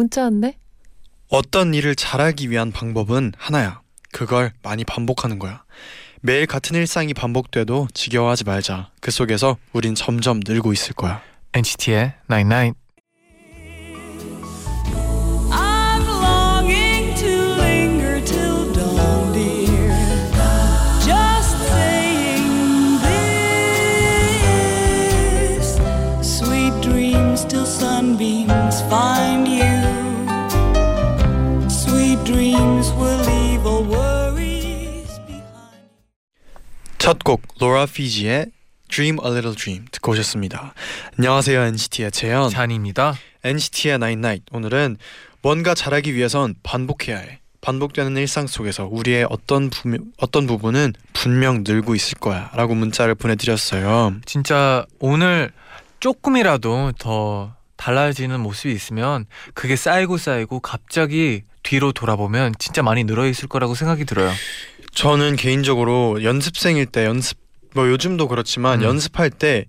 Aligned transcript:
문자인데? 0.00 0.56
어떤 1.28 1.74
일을 1.74 1.94
잘하기 1.94 2.50
위한 2.50 2.72
방법은 2.72 3.32
하나야. 3.36 3.80
그걸 4.12 4.52
많이 4.62 4.84
반복하는 4.84 5.38
거야. 5.38 5.62
매일 6.22 6.46
같은 6.46 6.74
일상이 6.76 7.14
반복돼도 7.14 7.88
지겨워하지 7.94 8.44
말자. 8.44 8.90
그 9.00 9.10
속에서 9.10 9.56
우린 9.72 9.94
점점 9.94 10.40
늘고 10.44 10.72
있을 10.72 10.94
거야. 10.94 11.22
NCT의 11.54 12.14
99. 12.28 12.74
첫곡 37.10 37.42
로라 37.58 37.86
피지의 37.86 38.52
Dream 38.88 39.18
a 39.24 39.30
Little 39.32 39.56
Dream 39.56 39.84
듣고 39.90 40.12
오셨습니다. 40.12 40.74
안녕하세요 41.18 41.60
NCT의 41.60 42.12
재현. 42.12 42.50
잔입니다. 42.50 43.16
NCT의 43.42 43.94
Night 43.96 44.18
Night. 44.18 44.44
오늘은 44.52 44.96
뭔가 45.42 45.74
잘하기 45.74 46.14
위해선 46.14 46.54
반복해야 46.62 47.18
해. 47.18 47.40
반복되는 47.62 48.16
일상 48.16 48.46
속에서 48.46 48.86
우리의 48.88 49.26
어떤 49.28 49.70
부, 49.70 49.98
어떤 50.18 50.46
부분은 50.46 50.92
분명 51.12 51.64
늘고 51.66 51.96
있을 51.96 52.16
거야라고 52.18 52.76
문자를 52.76 53.16
보내드렸어요. 53.16 54.14
진짜 54.24 54.86
오늘 55.00 55.50
조금이라도 55.98 56.92
더 57.00 57.56
달라지는 57.76 58.38
모습이 58.38 58.72
있으면 58.72 59.26
그게 59.54 59.74
쌓이고 59.74 60.16
쌓이고 60.16 60.60
갑자기 60.60 61.42
뒤로 61.64 61.90
돌아보면 61.90 62.54
진짜 62.60 62.84
많이 62.84 63.02
늘어 63.02 63.26
있을 63.26 63.48
거라고 63.48 63.74
생각이 63.74 64.04
들어요. 64.04 64.30
저는 65.00 65.36
개인적으로 65.36 66.22
연습생일 66.22 66.84
때 66.84 67.06
연습 67.06 67.38
뭐 67.74 67.88
요즘도 67.88 68.28
그렇지만 68.28 68.80
음. 68.80 68.84
연습할 68.84 69.30
때 69.30 69.64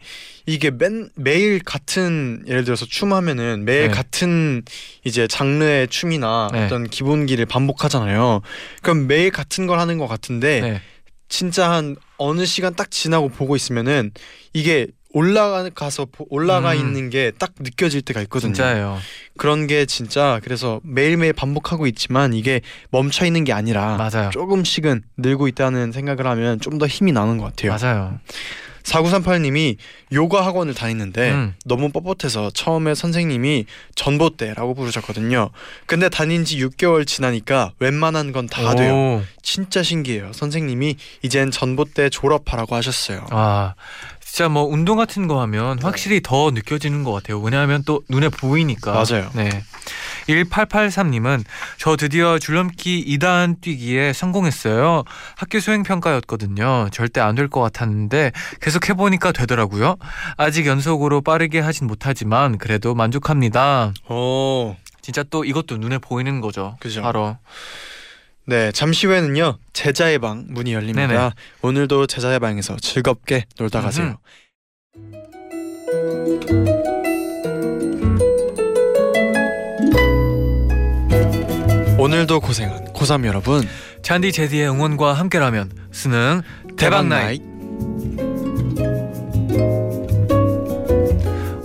이게 0.46 0.72
맨 0.72 1.10
매일 1.16 1.64
같은 1.64 2.44
예를 2.48 2.66
들어서 2.66 2.86
춤하면은 2.86 3.64
매일 3.64 3.84
네. 3.84 3.88
같은 3.88 4.62
이제 5.06 5.28
장르의 5.28 5.88
춤이나 5.88 6.50
네. 6.52 6.66
어떤 6.66 6.86
기본기를 6.86 7.46
반복하잖아요. 7.46 8.42
그럼 8.82 9.08
매일 9.08 9.32
같은 9.32 9.68
걸 9.68 9.80
하는 9.80 9.98
것 9.98 10.08
같은데 10.08 10.60
네. 10.60 10.82
진짜 11.30 11.72
한 11.72 11.96
어느 12.18 12.46
시간 12.46 12.76
딱 12.76 12.92
지나고 12.92 13.30
보고 13.30 13.56
있으면은 13.56 14.12
이게 14.52 14.88
올라가서 15.14 16.06
보- 16.12 16.26
올라가 16.30 16.72
음. 16.74 16.78
있는 16.78 17.10
게 17.10 17.32
딱 17.38 17.52
느껴질 17.60 18.02
때가 18.02 18.22
있거든요. 18.24 18.54
진짜예요. 18.54 18.98
그런 19.38 19.68
게 19.68 19.86
진짜 19.86 20.40
그래서 20.44 20.80
매일매일 20.84 21.34
반복하고 21.34 21.88
있지만 21.88 22.34
이게 22.34 22.62
멈춰 22.92 23.26
있는 23.26 23.44
게 23.44 23.54
아니라 23.54 23.98
맞아요. 23.98 24.30
조금씩은 24.32 25.02
늘고 25.18 25.48
있다는 25.48 25.92
생각을 25.92 26.26
하면 26.28 26.60
좀 26.60 26.78
더 26.80 26.88
힘이 26.88 27.12
나는 27.12 27.38
것 27.38 27.46
같아요. 27.46 27.76
맞아요. 27.80 28.20
4938님이 28.84 29.78
요가 30.14 30.44
학원을 30.46 30.74
다니는데 30.74 31.32
음. 31.32 31.54
너무 31.66 31.90
뻣뻣해서 31.92 32.50
처음에 32.54 32.96
선생님이 32.96 33.66
전봇대라고 33.96 34.74
부르셨거든요. 34.74 35.52
근데 35.86 36.10
다닌 36.10 36.44
지 36.46 36.58
6개월 36.58 37.06
지나니까 37.06 37.74
웬만한 37.80 38.32
건 38.32 38.48
다 38.48 38.74
돼요. 38.74 38.94
오. 38.94 39.22
진짜 39.44 39.84
신기해요. 39.84 40.32
선생님이 40.34 40.96
이젠 41.22 41.52
전봇대 41.52 42.10
졸업하라고 42.10 42.76
하셨어요. 42.76 43.28
아 43.30 43.76
진짜 44.34 44.48
뭐 44.48 44.64
운동 44.64 44.96
같은 44.96 45.28
거 45.28 45.42
하면 45.42 45.78
확실히 45.84 46.22
더 46.22 46.52
느껴지는 46.52 47.04
것 47.04 47.12
같아요. 47.12 47.42
왜냐하면 47.42 47.84
또 47.86 48.02
눈에 48.08 48.30
보이니까. 48.30 48.94
맞아요. 48.94 49.30
네. 49.34 49.62
1883님은 50.30 51.44
저 51.78 51.98
드디어 51.98 52.40
줄넘기 52.40 53.04
2단 53.18 53.60
뛰기에 53.60 54.14
성공했어요. 54.14 55.04
학교 55.36 55.60
수행 55.60 55.84
평가였거든요. 55.84 56.88
절대 56.94 57.20
안 57.20 57.36
될 57.36 57.50
것 57.50 57.60
같았는데 57.60 58.32
계속 58.62 58.88
해보니까 58.88 59.34
되더라고요. 59.34 59.98
아직 60.38 60.66
연속으로 60.66 61.20
빠르게 61.20 61.60
하진 61.60 61.88
못하지만 61.88 62.58
그래도 62.58 62.96
만족합니다. 62.96 63.92
오. 64.10 64.78
진짜 65.02 65.24
또 65.30 65.44
이것도 65.44 65.76
눈에 65.76 65.98
보이는 65.98 66.40
거죠. 66.40 66.78
그죠. 66.80 67.02
바로. 67.02 67.36
네, 68.46 68.72
잠시 68.72 69.08
후에는요. 69.08 69.58
제자의 69.74 70.20
방 70.20 70.46
문이 70.50 70.74
열립니다. 70.74 71.08
네네. 71.08 71.30
오늘도 71.62 72.08
제자의 72.08 72.40
방에서 72.40 72.76
즐겁게 72.78 73.46
놀다 73.58 73.82
가세요. 73.82 74.18
오늘도 81.98 82.40
고생한 82.40 82.94
고3 82.94 83.26
여러분 83.26 83.64
잔디 84.02 84.32
제디의 84.32 84.70
응원과 84.70 85.14
함께라면 85.14 85.72
수능 85.92 86.42
대박 86.76 87.06
나잇. 87.08 87.51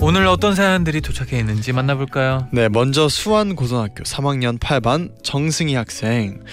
오늘 0.06 0.28
어떤 0.28 0.54
사연들이 0.54 1.00
도착해 1.00 1.36
있는지 1.36 1.72
만나볼까요? 1.72 2.46
네, 2.52 2.68
먼저 2.68 3.08
수완고등학교 3.08 4.04
3학년 4.04 4.56
8반 4.56 5.10
정승희 5.24 5.74
학생. 5.74 6.44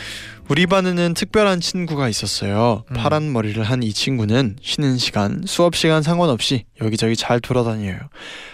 우리 0.50 0.66
반에는 0.66 1.14
특별한 1.14 1.62
친구가 1.62 2.10
있었어요. 2.10 2.84
음. 2.90 2.94
파란 2.96 3.32
머리를 3.32 3.64
한 3.64 3.84
이 3.84 3.94
친구는 3.94 4.56
쉬는 4.60 4.98
시간, 4.98 5.44
수업 5.46 5.76
시간 5.76 6.02
상관없이 6.02 6.66
여기저기 6.82 7.16
잘 7.16 7.40
돌아다녀요. 7.40 8.00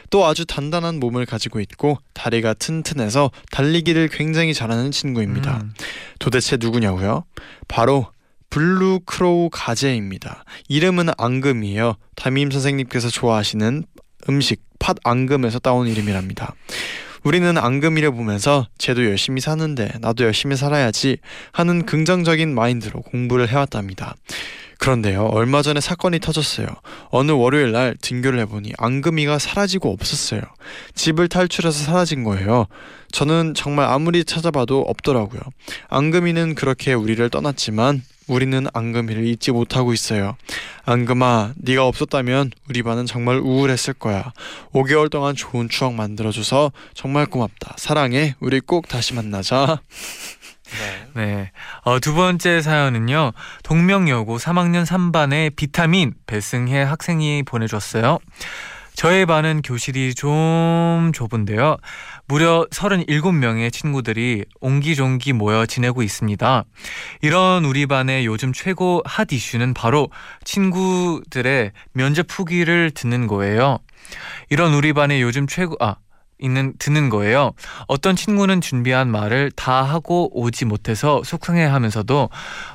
또 0.09 0.25
아주 0.25 0.45
단단한 0.45 0.99
몸을 0.99 1.25
가지고 1.25 1.61
있고 1.61 1.97
다리가 2.13 2.55
튼튼해서 2.55 3.31
달리기를 3.51 4.09
굉장히 4.09 4.53
잘하는 4.53 4.91
친구입니다. 4.91 5.61
음, 5.63 5.73
도대체 6.19 6.57
누구냐고요? 6.59 7.23
바로 7.69 8.07
blue 8.50 9.00
claw 9.06 9.50
가재입니다. 9.49 10.43
이름은 10.67 11.11
앙금이에요. 11.17 11.95
담임 12.17 12.51
선생님께서 12.51 13.09
좋아하시는 13.09 13.85
음식 14.28 14.62
팥 14.80 14.97
앙금에서 15.03 15.59
따온 15.59 15.88
이름이랍니다. 15.88 16.56
우리는 17.24 17.57
앙금이를 17.57 18.12
보면서 18.12 18.68
쟤도 18.78 19.06
열심히 19.06 19.41
사는데 19.41 19.91
나도 20.00 20.24
열심히 20.24 20.56
살아야지 20.56 21.18
하는 21.52 21.85
긍정적인 21.85 22.53
마인드로 22.53 23.02
공부를 23.02 23.50
해왔답니다. 23.50 24.16
그런데요, 24.79 25.25
얼마 25.25 25.62
전에 25.62 25.81
사건이 25.81 26.19
터졌어요. 26.19 26.66
어느 27.09 27.31
월요일 27.31 27.74
날 27.74 27.97
등교를 28.02 28.40
해보니 28.40 28.72
앙금이가 28.78 29.38
사라지고 29.38 29.91
없었어요. 29.91 30.41
집을 30.96 31.28
탈출해서 31.28 31.84
사라진 31.84 32.24
거예요. 32.24 32.66
저는 33.12 33.56
정말 33.56 33.88
아무리 33.88 34.24
찾아봐도 34.24 34.79
없더라고요. 34.79 35.41
앙금이는 35.90 36.56
그렇게 36.56 36.94
우리를 36.94 37.29
떠났지만 37.29 38.02
우리는 38.29 38.66
앙금이를 38.73 39.25
잊지 39.25 39.51
못하고 39.51 39.94
있어요. 39.94 40.38
앙금아, 40.85 41.53
네가 41.57 41.85
없었다면 41.85 42.51
우리 42.69 42.84
반은 42.84 43.06
정말 43.06 43.38
우울했을 43.38 43.94
거야. 43.94 44.31
5개월 44.73 45.09
동안 45.12 45.35
좋은 45.35 45.67
추억 45.69 45.93
만들어줘서 45.93 46.72
정말 46.93 47.26
고맙다. 47.26 47.76
사랑해. 47.78 48.35
우리 48.40 48.59
꼭 48.59 48.87
다시 48.87 49.14
만나자. 49.14 49.81
네. 51.16 51.52
어, 51.84 51.99
두 51.99 52.14
번째 52.14 52.61
사연은요. 52.61 53.31
동명여고 53.64 54.37
3학년 54.37 54.85
3반의 54.85 55.55
비타민 55.55 56.14
배승혜 56.28 56.84
학생이 56.84 57.43
보내줬어요. 57.43 58.20
저의 58.93 59.26
반은 59.26 59.61
교실이 59.61 60.14
좀 60.14 61.11
좁은데요. 61.14 61.78
무려 62.29 62.67
37명의 62.70 63.73
친구들이 63.73 64.46
옹기종기 64.61 65.34
모여 65.34 65.66
지내고 65.66 66.03
있습니다. 66.03 66.64
이런 67.23 67.66
우리 67.66 67.87
반의 67.87 68.28
요즘 68.28 68.53
최고 68.53 69.02
핫 69.03 69.34
이슈는 69.34 69.73
바로 69.73 70.09
친구들의 70.43 71.72
면접 71.91 72.28
후기를 72.29 72.91
듣는 72.91 73.26
거예요. 73.26 73.79
이런 74.52 74.76
우리 74.76 74.93
반의 74.93 75.23
요즘 75.23 75.47
최고 75.47 75.76
아 75.79 75.96
있는 76.37 76.73
듣는 76.78 77.09
거예요. 77.09 77.53
어떤 77.87 78.16
친구는 78.16 78.61
준비한 78.61 79.09
말을 79.09 79.49
다 79.55 79.81
하고 79.81 80.29
오지 80.40 80.66
못해서 80.66 81.23
속상해하면서도 81.26 82.29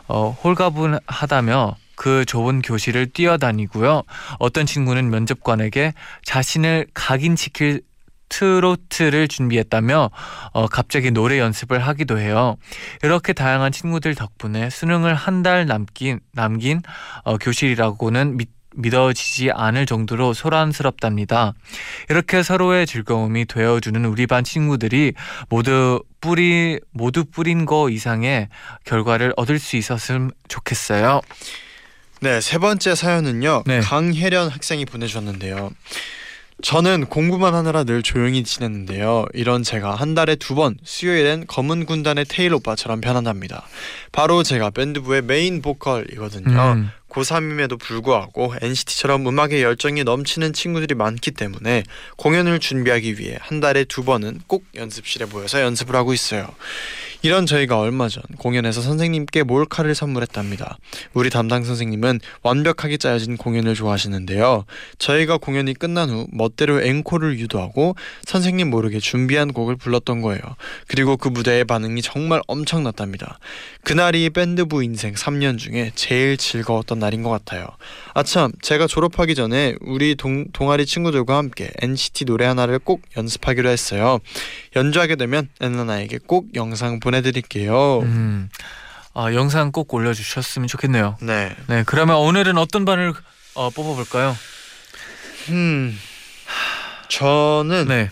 어, 0.08 0.30
홀가분하다며 0.30 1.76
그 1.94 2.24
좁은 2.24 2.60
교실을 2.60 3.12
뛰어다니고요. 3.12 4.02
어떤 4.40 4.66
친구는 4.66 5.10
면접관에게 5.10 5.94
자신을 6.24 6.88
각인시킬 6.92 7.82
트로트를 8.28 9.28
준비했다며 9.28 10.10
어, 10.52 10.66
갑자기 10.68 11.10
노래 11.10 11.38
연습을 11.38 11.78
하기도 11.78 12.18
해요. 12.18 12.56
이렇게 13.02 13.32
다양한 13.32 13.72
친구들 13.72 14.14
덕분에 14.14 14.70
수능을 14.70 15.14
한 15.14 15.42
달 15.44 15.66
남긴 15.66 16.20
남긴 16.32 16.80
어, 17.24 17.36
교실이라고는 17.36 18.36
믿, 18.38 18.48
믿어지지 18.76 19.50
않을 19.52 19.84
정도로 19.86 20.32
소란스럽답니다. 20.32 21.52
이렇게 22.08 22.42
서로의 22.42 22.86
즐거움이 22.86 23.44
되어주는 23.44 24.04
우리 24.06 24.26
반 24.26 24.42
친구들이 24.42 25.12
모두 25.48 26.02
뿌리 26.20 26.80
모두 26.92 27.24
뿌린 27.24 27.66
거 27.66 27.90
이상의 27.90 28.48
결과를 28.84 29.34
얻을 29.36 29.58
수 29.58 29.76
있었으면 29.76 30.30
좋겠어요. 30.48 31.20
네, 32.20 32.40
세 32.40 32.56
번째 32.58 32.94
사연은요. 32.94 33.64
네. 33.66 33.80
강혜련 33.80 34.48
학생이 34.48 34.86
보내주셨는데요. 34.86 35.70
저는 36.62 37.06
공부만 37.06 37.54
하느라 37.54 37.84
늘 37.84 38.02
조용히 38.02 38.42
지냈는데요. 38.44 39.26
이런 39.34 39.62
제가 39.62 39.94
한 39.94 40.14
달에 40.14 40.36
두 40.36 40.54
번 40.54 40.76
수요일엔 40.84 41.46
검은 41.48 41.84
군단의 41.84 42.26
테일 42.28 42.54
오빠처럼 42.54 43.00
변한답니다. 43.00 43.66
바로 44.12 44.42
제가 44.44 44.70
밴드부의 44.70 45.22
메인 45.22 45.60
보컬이거든요. 45.62 46.56
음, 46.72 46.90
고3임에도 47.08 47.78
불구하고 47.80 48.54
NCT처럼 48.60 49.26
음악에 49.26 49.62
열정이 49.62 50.04
넘치는 50.04 50.52
친구들이 50.52 50.94
많기 50.94 51.32
때문에 51.32 51.82
공연을 52.16 52.60
준비하기 52.60 53.18
위해 53.18 53.36
한 53.40 53.58
달에 53.60 53.84
두 53.84 54.04
번은 54.04 54.40
꼭 54.46 54.64
연습실에 54.76 55.26
모여서 55.26 55.60
연습을 55.60 55.96
하고 55.96 56.14
있어요. 56.14 56.46
이런 57.24 57.46
저희가 57.46 57.78
얼마 57.78 58.10
전 58.10 58.22
공연에서 58.36 58.82
선생님께 58.82 59.44
몰카를 59.44 59.94
선물했답니다. 59.94 60.76
우리 61.14 61.30
담당 61.30 61.64
선생님은 61.64 62.20
완벽하게 62.42 62.98
짜여진 62.98 63.38
공연을 63.38 63.74
좋아하시는데요. 63.74 64.66
저희가 64.98 65.38
공연이 65.38 65.72
끝난 65.72 66.10
후 66.10 66.26
멋대로 66.30 66.82
앵콜을 66.82 67.38
유도하고 67.38 67.96
선생님 68.26 68.68
모르게 68.68 68.98
준비한 68.98 69.54
곡을 69.54 69.76
불렀던 69.76 70.20
거예요. 70.20 70.42
그리고 70.86 71.16
그 71.16 71.28
무대의 71.28 71.64
반응이 71.64 72.02
정말 72.02 72.42
엄청났답니다. 72.46 73.38
그날이 73.84 74.28
밴드부 74.28 74.84
인생 74.84 75.14
3년 75.14 75.56
중에 75.56 75.92
제일 75.94 76.36
즐거웠던 76.36 76.98
날인 76.98 77.22
것 77.22 77.30
같아요. 77.30 77.66
아참, 78.12 78.52
제가 78.60 78.86
졸업하기 78.86 79.34
전에 79.34 79.76
우리 79.80 80.14
동, 80.14 80.44
동아리 80.52 80.84
친구들과 80.84 81.38
함께 81.38 81.70
NCT 81.80 82.26
노래 82.26 82.44
하나를 82.44 82.80
꼭 82.80 83.00
연습하기로 83.16 83.70
했어요. 83.70 84.18
연주하게 84.76 85.16
되면 85.16 85.48
엔나나에게 85.60 86.18
꼭 86.26 86.54
영상 86.54 87.00
보내드릴게요. 87.00 88.00
음, 88.00 88.48
아, 89.14 89.32
영상 89.32 89.70
꼭 89.72 89.92
올려주셨으면 89.94 90.68
좋겠네요. 90.68 91.16
네. 91.22 91.54
네, 91.68 91.84
그러면 91.86 92.16
오늘은 92.16 92.58
어떤 92.58 92.84
반을 92.84 93.12
어, 93.54 93.70
뽑아볼까요? 93.70 94.36
음. 95.50 95.98
저는 97.08 97.86
네, 97.88 98.10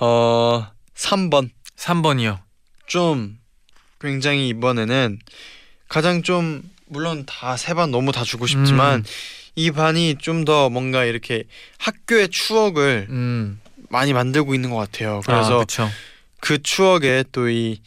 어 0.00 0.66
3번 0.94 1.50
3번이요. 1.76 2.38
좀 2.86 3.38
굉장히 4.00 4.48
이번에는 4.48 5.18
가장 5.88 6.22
좀 6.22 6.62
물론 6.86 7.24
다 7.26 7.54
세 7.56 7.74
반 7.74 7.90
너무 7.90 8.12
다 8.12 8.22
주고 8.24 8.46
싶지만 8.46 9.00
음. 9.00 9.04
이 9.54 9.70
반이 9.70 10.16
좀 10.18 10.44
더 10.44 10.68
뭔가 10.70 11.04
이렇게 11.04 11.44
학교의 11.78 12.28
추억을 12.28 13.06
음, 13.10 13.60
많이 13.92 14.12
만들고 14.12 14.54
있는 14.54 14.70
것 14.70 14.76
같아요. 14.76 15.18
아, 15.18 15.20
그래서 15.26 15.54
그렇죠. 15.58 15.88
그 16.40 16.60
추억에 16.62 17.22
또 17.30 17.48
이 17.48 17.80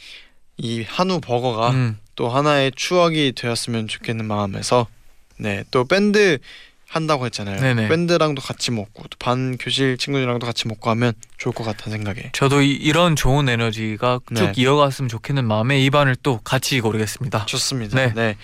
이 0.58 0.84
한우 0.88 1.20
버거가 1.20 1.72
음, 1.72 2.00
또 2.16 2.30
하나의 2.30 2.72
추억이 2.78 3.34
되었으면 3.36 3.90
좋겠는 3.90 4.24
마음에서 4.26 4.88
네 5.38 5.66
또 5.70 5.84
밴드 5.84 6.38
한다고 6.88 7.26
했잖아요. 7.26 7.60
네네. 7.60 7.90
밴드랑도 7.90 8.42
같이 8.42 8.72
먹고 8.72 9.04
또반 9.10 9.58
교실 9.58 9.98
친구들이랑도 9.98 10.46
같이 10.46 10.70
먹고 10.70 10.90
하면 10.92 11.12
좋을 11.38 11.54
것 11.54 11.66
같다는 11.66 11.98
생각에 11.98 12.30
저도 12.32 12.62
이, 12.62 12.72
이런 12.72 13.18
좋은 13.18 13.50
에너지가 13.50 14.22
쭉 14.34 14.34
네. 14.34 14.54
이어갔으면 14.56 15.10
좋겠는 15.10 15.44
마음에 15.46 15.82
이 15.82 15.90
반을 15.90 16.16
또 16.24 16.40
같이 16.42 16.80
고르겠습니다. 16.80 17.48
좋습니다. 17.48 17.98
네. 17.98 18.14
네. 18.16 18.38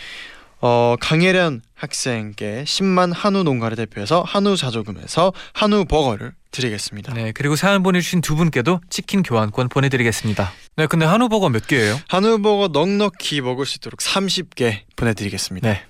어, 0.61 0.95
강혜련 0.99 1.61
학생께 1.75 2.63
10만 2.65 3.11
한우 3.13 3.43
농가를 3.43 3.75
대표해서 3.77 4.23
한우 4.25 4.55
자조금에서 4.55 5.33
한우 5.53 5.85
버거를 5.85 6.33
드리겠습니다. 6.51 7.13
네, 7.13 7.31
그리고 7.31 7.55
사연 7.55 7.81
보내주신 7.81 8.21
두 8.21 8.35
분께도 8.35 8.81
치킨 8.89 9.23
교환권 9.23 9.69
보내드리겠습니다. 9.69 10.51
네, 10.77 10.85
근데 10.87 11.05
한우 11.05 11.29
버거 11.29 11.49
몇 11.49 11.65
개예요? 11.67 11.99
한우 12.09 12.41
버거 12.41 12.69
넉넉히 12.73 13.41
먹을 13.41 13.65
수 13.65 13.77
있도록 13.77 13.99
30개 14.01 14.81
보내드리겠습니다. 14.95 15.67
네. 15.67 15.83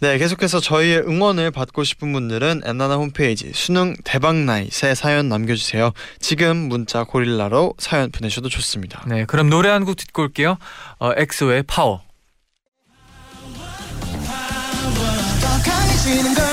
네, 0.00 0.16
계속해서 0.16 0.60
저희의 0.60 0.98
응원을 1.08 1.50
받고 1.50 1.82
싶은 1.82 2.12
분들은 2.12 2.60
엔나나 2.64 2.94
홈페이지 2.94 3.50
수능 3.52 3.96
대박 4.04 4.36
나잇에 4.36 4.94
사연 4.94 5.28
남겨주세요. 5.28 5.90
지금 6.20 6.56
문자 6.56 7.02
고릴라로 7.02 7.74
사연 7.78 8.12
보내셔도 8.12 8.48
좋습니다. 8.48 9.02
네, 9.08 9.24
그럼 9.24 9.50
노래 9.50 9.70
한 9.70 9.84
곡 9.84 9.96
듣고 9.96 10.22
올게요. 10.22 10.56
어, 11.00 11.10
엑소의 11.16 11.64
파워. 11.64 12.02
지는 15.98 16.32
걸 16.34 16.44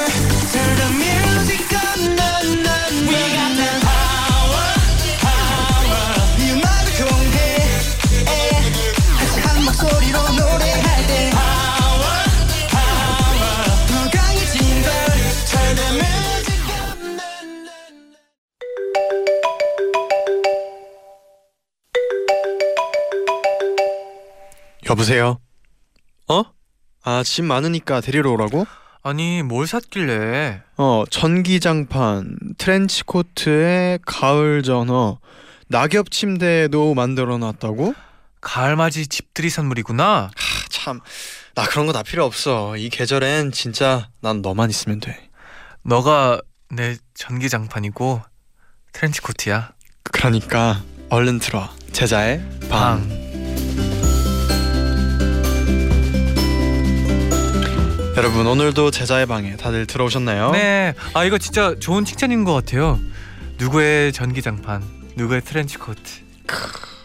Turn 0.51 0.75
the 0.75 0.87
music 0.95 1.75
up 1.75 1.99
난, 2.15 2.63
난, 2.63 2.73
We 3.07 3.13
got 3.13 3.51
that 3.55 3.79
power 3.85 4.73
power 5.21 6.05
네 6.37 6.51
음악을 6.51 6.87
공개 7.05 7.37
같이 9.17 9.35
한 9.41 9.63
목소리로 9.63 10.17
노래할 10.33 11.07
때 11.07 11.29
Power 11.29 12.25
power 12.73 13.55
더 13.87 13.91
강해진 14.17 14.55
걸 14.81 14.89
Turn 15.45 15.75
the 15.75 15.89
music 15.93 16.59
난, 16.67 17.15
난, 17.15 17.65
난. 17.65 17.69
여보세요? 24.89 25.39
어? 26.27 26.43
아, 27.03 27.23
짐 27.23 27.45
많으니까 27.45 28.01
데리러 28.01 28.31
오라고? 28.31 28.65
아니, 29.07 29.43
뭘 29.43 29.67
샀길래? 29.67 30.63
어, 30.77 31.03
전기장판, 31.11 32.37
트렌치코트에 32.57 33.99
가을 34.03 34.63
전어, 34.63 35.19
낙엽 35.67 36.09
침대도 36.09 36.95
만들어 36.95 37.37
놨다고? 37.37 37.93
가을맞이 38.41 39.05
집들이 39.05 39.51
선물이구나. 39.51 40.31
아, 40.33 40.65
참, 40.69 41.01
나 41.53 41.65
그런 41.65 41.85
거 41.85 41.93
다 41.93 42.01
필요 42.01 42.25
없어. 42.25 42.75
이 42.77 42.89
계절엔 42.89 43.51
진짜 43.51 44.09
난 44.21 44.41
너만 44.41 44.71
있으면 44.71 44.99
돼. 44.99 45.29
너가 45.83 46.41
내 46.71 46.97
전기장판이고 47.13 48.23
트렌치코트야. 48.91 49.71
그러니까 50.01 50.81
얼른 51.09 51.37
들어와. 51.37 51.71
제자의 51.91 52.39
방. 52.71 53.07
방. 53.07 53.24
여러분 58.17 58.47
오늘도 58.47 58.91
제자의 58.91 59.25
방에 59.25 59.57
다들 59.57 59.85
들어오셨나요? 59.85 60.51
네, 60.51 60.93
아 61.13 61.25
이거 61.25 61.37
진짜 61.37 61.75
좋은 61.79 62.05
칭찬인 62.05 62.45
것 62.45 62.53
같아요. 62.53 62.97
누구의 63.57 64.13
전기장판, 64.13 64.83
누구의 65.17 65.41
트렌치 65.41 65.77
코트. 65.77 66.01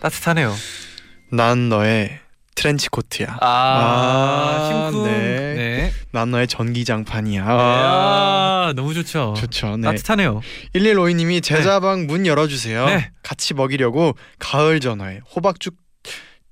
따뜻하네요. 0.01 0.55
난 1.33 1.69
너의 1.69 2.21
트렌치 2.55 2.89
코트야. 2.89 3.39
아, 3.41 3.47
아, 3.47 4.91
심쿵. 4.91 5.05
네. 5.05 5.11
네. 5.55 5.93
난 6.13 6.31
너의 6.31 6.47
전기장판이야. 6.47 7.45
아, 7.47 8.73
너무 8.77 8.95
좋죠. 8.95 9.35
좋죠. 9.37 9.79
네. 9.79 9.89
따뜻하네요. 9.89 10.41
1152님이 10.75 11.43
재쟈방 11.43 12.07
문 12.07 12.27
열어주세요. 12.27 12.87
네. 12.87 13.11
같이 13.23 13.55
먹이려고 13.55 14.15
가을 14.39 14.79
전어에 14.81 15.21
호박죽 15.35 15.75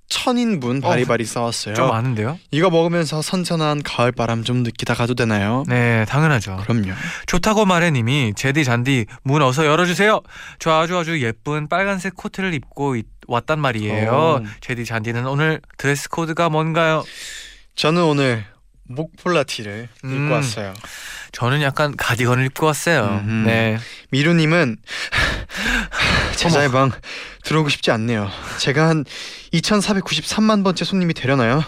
천인분 0.09 0.81
바리바리 0.81 1.25
싸왔어요. 1.25 1.75
좀 1.75 1.89
많은데요? 1.89 2.39
이거 2.51 2.71
먹으면서 2.71 3.21
선선한 3.21 3.83
가을 3.83 4.11
바람 4.13 4.43
좀 4.43 4.63
느끼다 4.63 4.95
가도 4.95 5.15
되나요? 5.15 5.65
네, 5.69 6.05
당연하죠. 6.09 6.57
그럼요. 6.63 6.93
좋다고 7.27 7.67
말해 7.67 7.91
님이 7.91 8.33
재디 8.35 8.65
쟈디 8.65 9.05
문 9.23 9.43
어서 9.43 9.67
열어주세요. 9.67 10.21
저 10.59 10.73
아주 10.73 10.97
아주 10.97 11.21
예쁜 11.23 11.69
빨간색 11.69 12.15
코트를 12.17 12.55
입고 12.55 12.97
있- 12.97 13.07
왔단 13.27 13.61
말이에요. 13.61 14.41
오. 14.43 14.47
재디 14.63 14.87
쟈디는 14.87 15.27
오늘 15.27 15.61
dress 15.77 16.09
code가 16.09 16.49
뭔가요? 16.49 17.05
저는 17.77 18.03
오늘 18.03 18.45
목폴라티를 18.85 19.89
음. 20.05 20.23
입고 20.25 20.35
왔어요. 20.35 20.73
저는 21.33 21.61
약간 21.61 21.95
가디건을 21.95 22.47
입고 22.47 22.65
왔어요. 22.65 23.21
음흠. 23.23 23.47
네. 23.47 23.79
미루님은 24.11 24.79
제자의 26.37 26.71
방 26.71 26.91
들어오고 27.49 27.71
싶지 27.71 27.91
않네요. 27.91 28.29
제가 28.59 28.89
한 28.91 29.05
2,493만 29.55 30.63
번째 30.63 30.85
손님이 30.85 31.15
되려나요? 31.15 31.65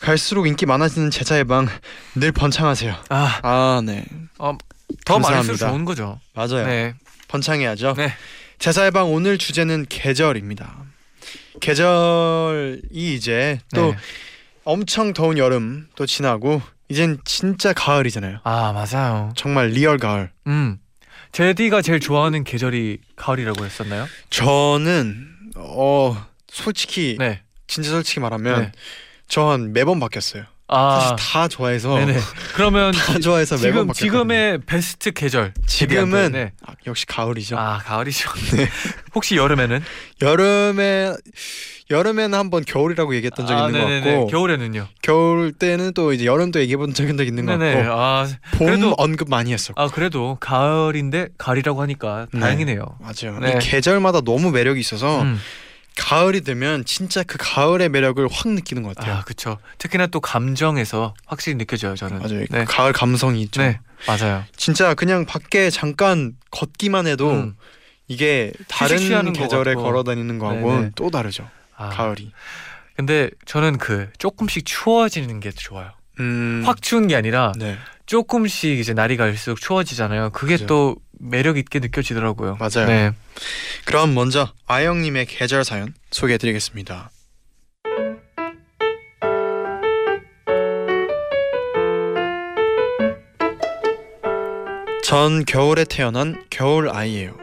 갈수록 0.00 0.46
인기 0.46 0.64
많아지는 0.64 1.10
제자의 1.10 1.42
방 1.44 1.66
늘 2.14 2.30
번창하세요. 2.30 2.94
아, 3.08 3.40
아, 3.42 3.82
네. 3.84 4.04
더 5.04 5.18
많을수록. 5.18 5.58
좋은 5.58 5.84
거죠. 5.84 6.20
맞아요. 6.34 6.64
네. 6.66 6.94
번창해야죠. 7.26 7.94
네. 7.96 8.12
제자의 8.60 8.92
방 8.92 9.12
오늘 9.12 9.36
주제는 9.36 9.86
계절입니다. 9.88 10.72
계절이 11.60 12.80
이제 12.92 13.58
또 13.74 13.90
네. 13.90 13.96
엄청 14.62 15.12
더운 15.12 15.36
여름 15.36 15.88
또 15.96 16.06
지나고 16.06 16.62
이젠 16.88 17.18
진짜 17.24 17.72
가을이잖아요. 17.72 18.38
아, 18.44 18.72
맞아요. 18.72 19.32
정말 19.34 19.68
real 19.70 19.98
가을. 19.98 20.30
음. 20.46 20.78
재디가 21.34 21.82
제일 21.82 21.98
좋아하는 21.98 22.44
계절이 22.44 22.98
가을이라고 23.16 23.64
했었나요? 23.64 24.06
저는 24.30 25.26
어 25.56 26.16
솔직히 26.46 27.16
네. 27.18 27.42
진짜 27.66 27.90
솔직히 27.90 28.20
말하면 28.20 28.60
네. 28.62 28.72
저한 29.26 29.72
매번 29.72 29.98
바뀌었어요. 29.98 30.44
아, 30.68 31.00
사실 31.00 31.16
다 31.18 31.48
좋아해서 31.48 31.98
네네. 31.98 32.20
그러면 32.54 32.92
다 32.94 33.18
좋아해서 33.18 33.56
매번 33.56 33.64
지금 33.64 33.86
바뀌었거든요. 33.88 33.94
지금의 33.94 34.58
베스트 34.64 35.10
계절 35.10 35.52
지금은 35.66 36.30
네. 36.30 36.52
아, 36.64 36.74
역시 36.86 37.04
가을이죠. 37.04 37.58
아 37.58 37.78
가을이죠. 37.78 38.30
혹시 39.16 39.34
여름에는? 39.34 39.82
여름에 40.22 41.14
여름에는 41.90 42.38
한번 42.38 42.64
겨울이라고 42.64 43.14
얘기했던 43.16 43.46
적이 43.46 43.60
아, 43.60 43.66
있는 43.66 43.80
것 43.80 43.86
네네네. 43.88 44.10
같고 44.12 44.26
겨울에는요? 44.28 44.86
겨울 45.02 45.52
때는 45.52 45.92
또 45.92 46.12
이제 46.14 46.24
여름도 46.24 46.60
얘기해본 46.60 46.94
적이 46.94 47.12
있는 47.26 47.44
것 47.44 47.56
네네. 47.58 47.82
같고 47.84 47.92
아, 48.00 48.26
봄 48.52 48.66
그래도- 48.68 48.94
언급 48.96 49.28
많이 49.28 49.52
했었고 49.52 49.80
아 49.80 49.88
그래도 49.88 50.38
가을인데 50.40 51.28
가을이라고 51.36 51.82
하니까 51.82 52.26
네. 52.32 52.40
다행이네요. 52.40 52.82
맞아요. 53.00 53.38
네. 53.40 53.52
이 53.52 53.58
계절마다 53.60 54.22
너무 54.22 54.50
매력이 54.50 54.80
있어서 54.80 55.22
음. 55.22 55.38
가을이 55.96 56.40
되면 56.40 56.84
진짜 56.86 57.22
그 57.22 57.36
가을의 57.38 57.88
매력을 57.90 58.26
확 58.32 58.48
느끼는 58.48 58.82
것 58.82 58.96
같아요. 58.96 59.16
아 59.16 59.20
그렇죠. 59.24 59.58
특히나 59.78 60.06
또 60.08 60.20
감정에서 60.20 61.14
확실히 61.26 61.56
느껴져요 61.58 61.94
저는. 61.96 62.18
맞아요. 62.18 62.44
네. 62.50 62.64
가을 62.64 62.92
감성이 62.94 63.42
있죠. 63.42 63.60
네 63.62 63.78
맞아요. 64.08 64.42
진짜 64.56 64.94
그냥 64.94 65.26
밖에 65.26 65.68
잠깐 65.70 66.32
걷기만 66.50 67.06
해도 67.06 67.30
음. 67.30 67.56
이게 68.08 68.52
다른 68.68 69.32
계절에. 69.32 69.74
걸어 69.74 70.02
다니는 70.02 70.38
거하고는. 70.38 70.92
또 70.94 71.10
다르죠. 71.10 71.46
아, 71.76 71.88
가을이. 71.90 72.32
근데 72.96 73.30
저는 73.44 73.78
그 73.78 74.08
조금씩 74.18 74.64
추워지는 74.64 75.40
게 75.40 75.50
좋아요. 75.50 75.90
음. 76.20 76.62
확 76.64 76.80
추운 76.80 77.08
게 77.08 77.16
아니라 77.16 77.52
네. 77.56 77.76
조금씩 78.06 78.78
이제 78.78 78.92
날이 78.92 79.16
갈수록 79.16 79.60
추워지잖아요. 79.60 80.30
그게 80.30 80.54
그죠. 80.54 80.66
또 80.66 80.96
매력 81.18 81.56
있게 81.56 81.80
느껴지더라고요. 81.80 82.56
맞아요. 82.60 82.86
네. 82.86 83.12
그럼 83.84 84.14
먼저 84.14 84.52
아영님의 84.66 85.26
계절 85.26 85.64
사연 85.64 85.94
소개해드리겠습니다. 86.10 87.10
전 95.02 95.44
겨울에 95.44 95.84
태어난 95.84 96.44
겨울 96.50 96.88
아이예요. 96.88 97.36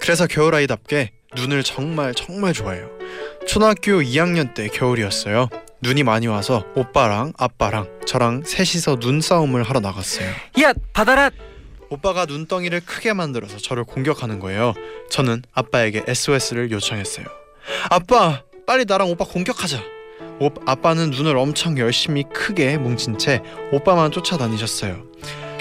그래서 0.00 0.26
겨울 0.26 0.54
아이답게 0.54 1.12
눈을 1.36 1.62
정말 1.62 2.14
정말 2.14 2.52
좋아해요. 2.52 2.97
초등학교 3.48 4.02
2학년 4.02 4.52
때 4.52 4.68
겨울이었어요. 4.68 5.48
눈이 5.80 6.02
많이 6.02 6.26
와서 6.26 6.66
오빠랑 6.74 7.32
아빠랑 7.38 7.88
저랑 8.06 8.42
셋이서 8.44 8.98
눈싸움을 9.00 9.62
하러 9.62 9.80
나갔어요. 9.80 10.28
야 10.60 10.74
받아라. 10.92 11.30
오빠가 11.88 12.26
눈덩이를 12.26 12.82
크게 12.84 13.14
만들어서 13.14 13.56
저를 13.56 13.84
공격하는 13.84 14.38
거예요. 14.38 14.74
저는 15.08 15.42
아빠에게 15.54 16.04
SOS를 16.06 16.70
요청했어요. 16.70 17.24
아빠, 17.88 18.42
빨리 18.66 18.84
나랑 18.86 19.08
오빠 19.08 19.24
공격하자. 19.24 19.82
오, 20.40 20.50
아빠는 20.66 21.08
눈을 21.10 21.38
엄청 21.38 21.78
열심히 21.78 22.24
크게 22.24 22.76
뭉친 22.76 23.16
채 23.16 23.40
오빠만 23.72 24.10
쫓아다니셨어요. 24.10 25.02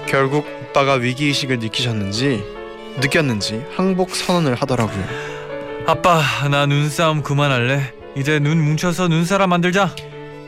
결국 0.08 0.46
오빠가 0.70 0.96
위기의식을 0.96 1.60
느끼셨는지 1.60 2.44
느꼈는지 3.00 3.63
항복 3.77 4.13
선언을 4.13 4.56
하더라고요. 4.56 5.37
아빠 5.89 6.22
나 6.51 6.65
눈싸움 6.65 7.24
그만할래. 7.24 7.94
이제 8.17 8.39
눈 8.39 8.62
뭉쳐서 8.62 9.08
눈사람 9.08 9.51
만들자. 9.51 9.96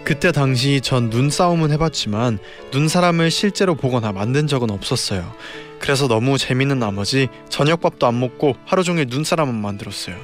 그때 0.03 0.33
당시 0.33 0.81
전 0.81 1.09
눈싸움은 1.09 1.71
해봤지만 1.71 2.39
눈사람을 2.73 3.31
실제로 3.31 3.75
보거나 3.75 4.11
만든 4.11 4.47
적은 4.47 4.69
없었어요. 4.69 5.33
그래서 5.79 6.09
너무 6.09 6.37
재밌는 6.37 6.79
나머지 6.79 7.29
저녁밥도 7.47 8.05
안 8.05 8.19
먹고 8.19 8.57
하루 8.65 8.83
종일 8.83 9.05
눈사람만 9.07 9.55
만들었어요. 9.61 10.17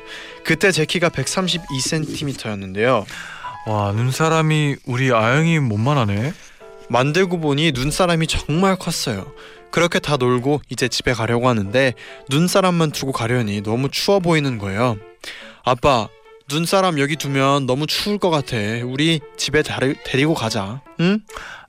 그때 0.43 0.73
제 0.73 0.83
키가 0.83 1.07
132cm였는데요. 1.07 3.05
와 3.67 3.93
눈사람이 3.93 4.75
우리 4.85 5.13
아영이 5.13 5.59
몸만하네. 5.59 6.33
만들고 6.89 7.39
보니 7.39 7.71
눈사람이 7.71 8.27
정말 8.27 8.75
컸어요. 8.75 9.31
그렇게 9.75 9.99
다 9.99 10.15
놀고 10.15 10.61
이제 10.69 10.87
집에 10.87 11.11
가려고 11.11 11.49
하는데 11.49 11.93
눈사람만 12.29 12.91
두고 12.91 13.11
가려니 13.11 13.61
너무 13.61 13.89
추워 13.91 14.21
보이는 14.21 14.57
거예요. 14.57 14.95
아빠, 15.65 16.07
눈사람 16.49 16.97
여기 16.97 17.17
두면 17.17 17.65
너무 17.65 17.85
추울 17.85 18.17
것 18.17 18.29
같아. 18.29 18.55
우리 18.85 19.19
집에 19.35 19.63
다리, 19.63 19.93
데리고 20.05 20.33
가자. 20.33 20.81
응? 21.01 21.19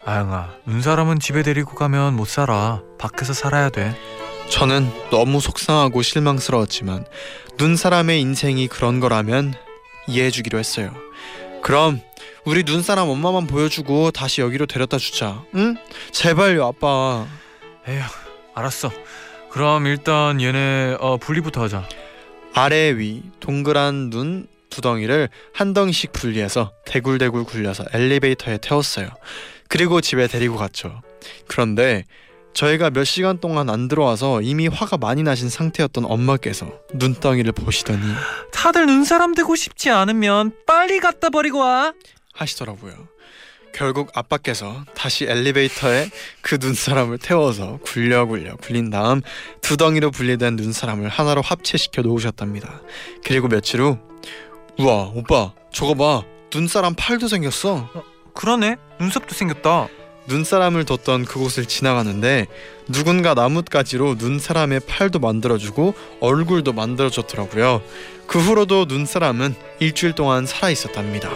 아영아 0.04 0.50
눈사람은 0.66 1.18
집에 1.18 1.42
데리고 1.42 1.74
가면 1.74 2.14
못 2.14 2.28
살아. 2.28 2.80
밖에서 2.96 3.32
살아야 3.32 3.70
돼. 3.70 3.92
저는 4.50 4.88
너무 5.10 5.40
속상하고 5.40 6.02
실망스러웠지만 6.02 7.06
눈사람의 7.58 8.20
인생이 8.20 8.68
그런 8.68 9.00
거라면 9.00 9.54
이해해 10.06 10.30
주기로 10.30 10.60
했어요. 10.60 10.94
그럼 11.60 12.00
우리 12.44 12.62
눈사람 12.62 13.08
엄마만 13.08 13.48
보여주고 13.48 14.12
다시 14.12 14.42
여기로 14.42 14.66
데려다 14.66 14.96
주자. 14.96 15.42
응? 15.56 15.74
제발요, 16.12 16.64
아빠. 16.66 17.26
에휴 17.88 18.02
알았어. 18.54 18.90
그럼 19.50 19.86
일단 19.86 20.40
얘네 20.40 20.96
어, 21.00 21.16
분리부터 21.18 21.62
하자. 21.62 21.88
아래 22.54 22.96
위 22.96 23.22
동그란 23.40 24.10
눈 24.10 24.46
두덩이를 24.70 25.28
한 25.54 25.72
덩이씩 25.72 26.12
분리해서 26.12 26.72
대굴대굴 26.84 27.44
굴려서 27.44 27.84
엘리베이터에 27.92 28.58
태웠어요. 28.58 29.08
그리고 29.68 30.00
집에 30.00 30.26
데리고 30.26 30.56
갔죠. 30.56 31.02
그런데 31.48 32.04
저희가 32.54 32.90
몇 32.90 33.04
시간 33.04 33.38
동안 33.38 33.68
안 33.68 33.88
들어와서 33.88 34.40
이미 34.40 34.66
화가 34.66 34.96
많이 34.96 35.22
나신 35.22 35.50
상태였던 35.50 36.06
엄마께서 36.06 36.80
눈덩이를 36.94 37.52
보시더니 37.52 38.00
다들 38.52 38.86
눈사람 38.86 39.34
되고 39.34 39.54
싶지 39.54 39.90
않으면 39.90 40.52
빨리 40.66 40.98
갖다 40.98 41.28
버리고 41.28 41.58
와. 41.58 41.92
하시더라고요. 42.32 43.08
결국 43.76 44.10
아빠께서 44.14 44.84
다시 44.94 45.26
엘리베이터에 45.26 46.08
그 46.40 46.56
눈사람을 46.58 47.18
태워서 47.18 47.78
굴려 47.84 48.24
굴려 48.24 48.56
굴린 48.56 48.88
다음 48.88 49.20
두덩이로 49.60 50.12
분리된 50.12 50.56
눈사람을 50.56 51.10
하나로 51.10 51.42
합체시켜 51.42 52.00
놓으셨답니다. 52.00 52.80
그리고 53.22 53.48
며칠 53.48 53.82
후 53.82 53.98
우와 54.78 55.12
오빠 55.14 55.52
저거 55.70 55.94
봐 55.94 56.22
눈사람 56.54 56.94
팔도 56.96 57.28
생겼어. 57.28 57.90
그러네 58.34 58.76
눈썹도 58.98 59.34
생겼다. 59.34 59.88
눈사람을 60.26 60.84
뒀던 60.84 61.26
그곳을 61.26 61.66
지나가는데 61.66 62.46
누군가 62.90 63.34
나뭇가지로 63.34 64.14
눈사람의 64.18 64.80
팔도 64.88 65.18
만들어주고 65.18 65.94
얼굴도 66.20 66.72
만들어줬더라고요. 66.72 67.82
그 68.26 68.40
후로도 68.40 68.86
눈사람은 68.86 69.54
일주일 69.80 70.14
동안 70.14 70.46
살아 70.46 70.70
있었답니다. 70.70 71.30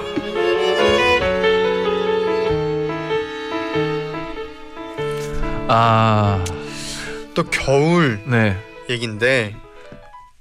아 5.73 6.45
또 7.35 7.45
겨울 7.45 8.21
네. 8.27 8.57
얘긴데 8.89 9.55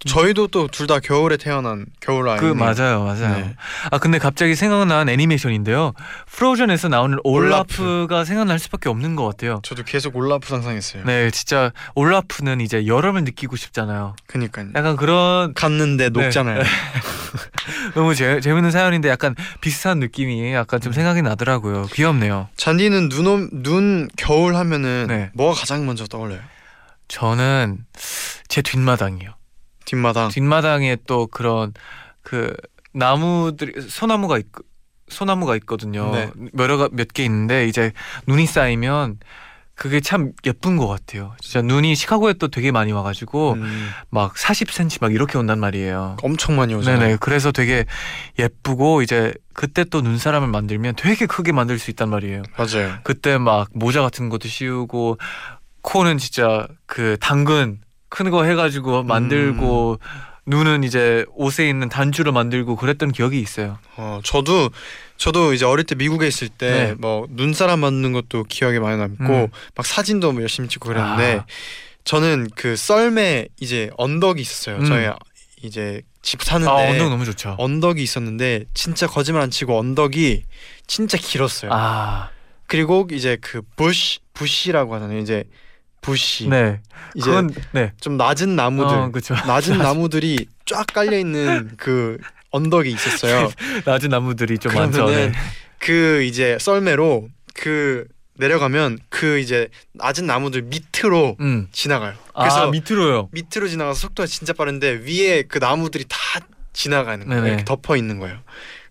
저희도 0.08 0.48
또 0.48 0.68
둘 0.70 0.88
다 0.88 1.00
겨울에 1.00 1.36
태어난 1.36 1.86
겨울 2.00 2.30
아이. 2.30 2.38
그 2.40 2.46
맞아요, 2.46 3.04
맞아요. 3.04 3.36
네. 3.36 3.56
아 3.92 3.98
근데 3.98 4.18
갑자기 4.18 4.56
생각난 4.56 5.10
애니메이션인데요. 5.10 5.94
프로즌에서 6.28 6.88
나오는 6.88 7.18
올라프. 7.24 7.82
올라프 7.84 8.08
가 8.10 8.24
생각날 8.24 8.60
수밖에 8.60 8.88
없는 8.90 9.16
것 9.18 9.26
같아요. 9.26 9.60
저도 9.64 9.84
계속 9.84 10.16
올라프 10.16 10.48
상상했어요. 10.48 11.04
네, 11.06 11.30
진짜 11.32 11.72
올라프는 11.96 12.62
이제 12.62 12.88
여름을 12.88 13.24
느끼고 13.26 13.56
싶잖아요. 13.58 14.16
그니까요. 14.28 14.68
약간 14.76 14.96
그런 14.96 15.54
갔는데 15.54 16.10
녹잖아요. 16.10 16.64
너무 17.94 18.16
재, 18.16 18.40
재밌는 18.40 18.72
사연인데 18.72 19.10
약간 19.10 19.36
비슷한 19.62 20.00
느낌이 20.00 20.54
약간 20.54 20.80
음. 20.80 20.82
좀 20.82 20.94
생각이 20.94 21.22
나더라고요. 21.22 21.88
귀엽네요. 21.92 22.48
잔디는 22.56 23.10
눈, 23.10 23.50
눈 23.64 24.08
겨울 24.18 24.56
하면은 24.56 25.06
네. 25.08 25.30
뭐가 25.34 25.60
가장 25.60 25.86
먼저 25.86 26.06
떠올려요? 26.08 26.40
저는 27.08 27.80
제 28.48 28.62
뒷마당이요. 28.62 29.32
뒷마당. 29.90 30.30
뒷마당에 30.30 30.98
또 31.08 31.28
그런 31.28 31.74
그 32.22 32.56
나무들이 32.94 33.82
소나무가 33.82 34.38
있 34.38 34.46
소나무가 35.10 35.56
있거든요. 35.58 36.12
네. 36.12 36.30
여러 36.60 36.90
몇 36.92 37.08
개 37.14 37.24
있는데 37.24 37.68
이제 37.68 37.92
눈이 38.28 38.46
쌓이면 38.46 39.18
그게 39.74 40.02
참 40.02 40.34
예쁜 40.46 40.76
것 40.78 40.88
같아요. 40.88 41.34
진짜 41.40 41.62
눈이 41.62 41.96
시카고에 41.96 42.34
또 42.34 42.50
되게 42.50 42.70
많이 42.72 42.92
와가지고 42.92 43.54
음, 43.54 43.90
막 44.10 44.36
40cm 44.36 44.98
막 45.02 45.14
이렇게 45.14 45.38
온단 45.38 45.58
말이에요. 45.60 46.18
엄청 46.22 46.58
많이 46.58 46.74
오잖아요. 46.76 47.00
네네. 47.00 47.18
그래서 47.22 47.52
되게 47.54 47.86
예쁘고 48.38 49.02
이제 49.02 49.34
그때 49.54 49.84
또 49.86 50.02
눈사람을 50.02 50.50
만들면 50.50 50.96
되게 50.98 51.26
크게 51.26 51.54
만들 51.54 51.80
수 51.80 51.90
있단 51.92 52.10
말이에요. 52.10 52.44
맞아요. 52.58 53.00
그때 53.04 53.38
막 53.38 53.70
모자 53.74 54.02
같은 54.02 54.28
것도 54.30 54.48
씌우고 54.50 55.18
코는 55.82 56.18
진짜 56.18 56.68
그 56.86 57.16
당근 57.22 57.80
큰 58.10 58.30
거 58.32 58.44
해가지고 58.44 59.04
만들고 59.04 60.00
눈은 60.46 60.84
이제 60.84 61.26
옷에 61.36 61.70
있는 61.70 61.90
단추로 61.90 62.32
만들고 62.32 62.76
그랬던 62.76 63.12
기억이 63.12 63.40
있어요. 63.40 63.78
어, 63.98 64.20
저도 64.24 64.72
저도 65.18 65.54
이제 65.54 65.66
어릴 65.66 65.86
때 65.86 65.94
미국에 65.96 66.28
있을 66.28 66.50
때 66.50 66.72
네. 66.72 66.94
뭐 66.98 67.28
눈사람 67.30 67.82
만드는 67.82 68.14
것도 68.14 68.46
기억에 68.46 68.80
많이 68.80 68.98
남고 68.98 69.24
음. 69.24 69.48
막 69.76 69.86
사진도 69.86 70.32
뭐 70.32 70.42
열심히 70.42 70.68
찍고 70.70 70.90
그랬는데 70.90 71.40
아. 71.40 71.46
저는 72.04 72.48
그 72.56 72.76
썰매 72.76 73.50
이제 73.60 73.92
언덕이 73.98 74.42
있었어요. 74.42 74.78
음. 74.78 74.86
저희 74.86 75.08
이제 75.62 76.02
집 76.24 76.42
사는데 76.42 76.72
아 76.72 76.76
언덕 76.90 77.10
너무 77.10 77.26
좋죠. 77.26 77.56
언덕이 77.60 78.02
있었는데 78.02 78.66
진짜 78.74 79.06
거짓말 79.08 79.44
안 79.44 79.52
치고 79.52 79.78
언덕이 79.78 80.44
진짜 80.88 81.18
길었어요. 81.20 81.70
아 81.74 82.30
그리고 82.66 83.08
이제 83.12 83.38
그 83.40 83.62
부시 83.76 84.20
부시라고 84.34 84.96
하잖아요. 84.96 85.20
이제 85.20 85.44
부시 86.02 86.48
네. 86.48 86.82
이제 87.16 87.26
그건 87.26 87.52
네. 87.72 87.92
좀 88.00 88.18
낮은 88.18 88.56
나무들 88.56 88.96
어. 88.96 89.12
낮은 89.48 89.78
나무들이 89.78 90.46
쫙 90.66 90.86
깔려 90.88 91.18
있는 91.18 91.72
그 91.78 92.18
언덕이 92.52 92.90
있었어요. 92.92 93.52
낮은 93.86 94.10
나무들이 94.10 94.58
좀 94.58 94.74
많죠. 94.74 95.08
네. 95.08 95.32
그 95.78 96.24
이제 96.24 96.58
썰매로 96.60 97.30
그 97.54 98.06
내려가면 98.36 99.00
그 99.10 99.40
이제 99.40 99.68
낮은 99.94 100.26
나무들 100.26 100.64
밑으로 100.64 101.36
음. 101.42 101.68
지나가요. 101.72 102.14
그래서 102.34 102.34
그래서 102.40 102.68
아, 102.68 102.72
밑으로요. 102.72 103.30
밑으로 103.32 103.68
지나가서 103.68 104.00
속도가 104.00 104.28
진짜 104.28 104.54
빠른데 104.54 105.02
위에 105.04 105.44
그 105.44 105.58
나무들이 105.58 106.06
다 106.08 106.18
지나가는 106.72 107.26
거예요. 107.28 107.42
네네. 107.42 107.54
이렇게 107.54 107.66
덮어 107.66 107.98
있는 107.98 108.20
거예요. 108.20 108.40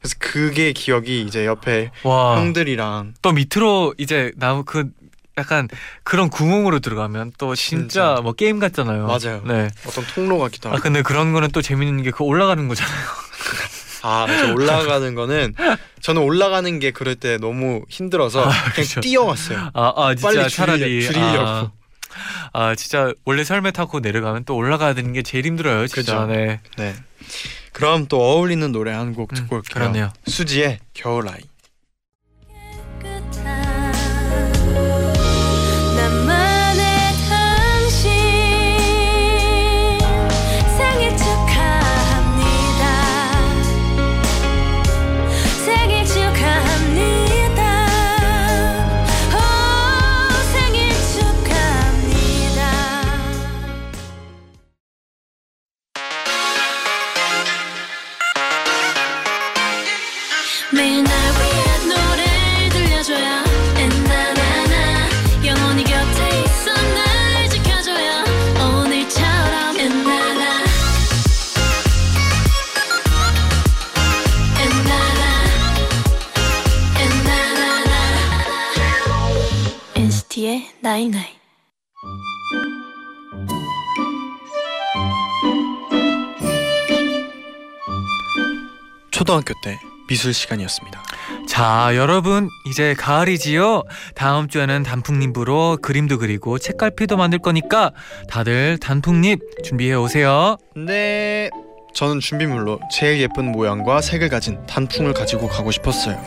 그래서 0.00 0.16
그게 0.18 0.72
기억이 0.72 1.22
이제 1.22 1.46
옆에 1.46 1.90
와. 2.02 2.38
형들이랑 2.38 3.14
또 3.22 3.32
밑으로 3.32 3.94
이제 3.96 4.32
나무 4.36 4.64
그 4.64 4.90
약간 5.38 5.68
그런 6.02 6.28
구멍으로 6.28 6.80
들어가면 6.80 7.32
또 7.38 7.54
진짜, 7.54 7.78
진짜. 8.16 8.20
뭐 8.22 8.32
게임 8.32 8.58
같잖아요. 8.58 9.06
맞아요. 9.06 9.42
네. 9.46 9.68
어떤 9.86 10.04
통로 10.14 10.38
같기도 10.38 10.68
아 10.68 10.72
하고 10.72 10.82
근데 10.82 11.02
그런 11.02 11.32
거는 11.32 11.50
또 11.52 11.62
재밌는 11.62 12.02
게 12.02 12.10
그 12.10 12.24
올라가는 12.24 12.66
거잖아요. 12.68 13.06
아, 14.02 14.26
저 14.28 14.52
올라가는 14.52 15.14
거는 15.14 15.54
저는 16.00 16.22
올라가는 16.22 16.78
게 16.78 16.90
그럴 16.92 17.14
때 17.16 17.36
너무 17.38 17.82
힘들어서 17.88 18.42
아, 18.42 18.50
그냥 18.50 18.72
그렇죠. 18.74 19.00
뛰어왔어요. 19.00 19.70
아, 19.74 19.92
아 19.96 20.14
진짜 20.14 20.28
빨리 20.28 20.38
줄이려- 20.46 20.50
차라리 20.54 21.02
줄이려 21.02 21.38
고. 21.38 21.46
아, 21.46 21.72
아 22.52 22.74
진짜 22.74 23.12
원래 23.24 23.44
설매 23.44 23.70
타고 23.72 24.00
내려가면 24.00 24.44
또 24.44 24.54
올라가야 24.56 24.94
되는 24.94 25.12
게 25.12 25.22
제일 25.22 25.46
힘들어요. 25.46 25.86
진짜. 25.88 26.18
그죠. 26.20 26.26
네. 26.26 26.60
네. 26.76 26.94
그럼 27.72 28.06
또 28.08 28.20
어울리는 28.22 28.70
노래 28.72 28.92
한 28.92 29.14
곡 29.14 29.34
듣고 29.34 29.56
음, 29.56 29.58
올게요. 29.58 29.74
그렇네요. 29.74 30.10
수지의 30.26 30.78
겨울아이. 30.94 31.40
초등학교 89.18 89.52
때 89.64 89.76
미술 90.06 90.32
시간이었습니다. 90.32 91.02
자, 91.48 91.90
여러분 91.96 92.48
이제 92.68 92.94
가을이지요. 92.94 93.82
다음 94.14 94.46
주에는 94.46 94.84
단풍잎으로 94.84 95.78
그림도 95.82 96.18
그리고 96.18 96.56
책갈피도 96.56 97.16
만들 97.16 97.40
거니까 97.40 97.90
다들 98.28 98.78
단풍잎 98.78 99.40
준비해 99.64 99.94
오세요. 99.94 100.56
네. 100.76 101.50
저는 101.94 102.20
준비물로 102.20 102.78
제일 102.92 103.20
예쁜 103.20 103.50
모양과 103.50 104.02
색을 104.02 104.28
가진 104.28 104.64
단풍을 104.66 105.14
가지고 105.14 105.48
가고 105.48 105.72
싶었어요. 105.72 106.24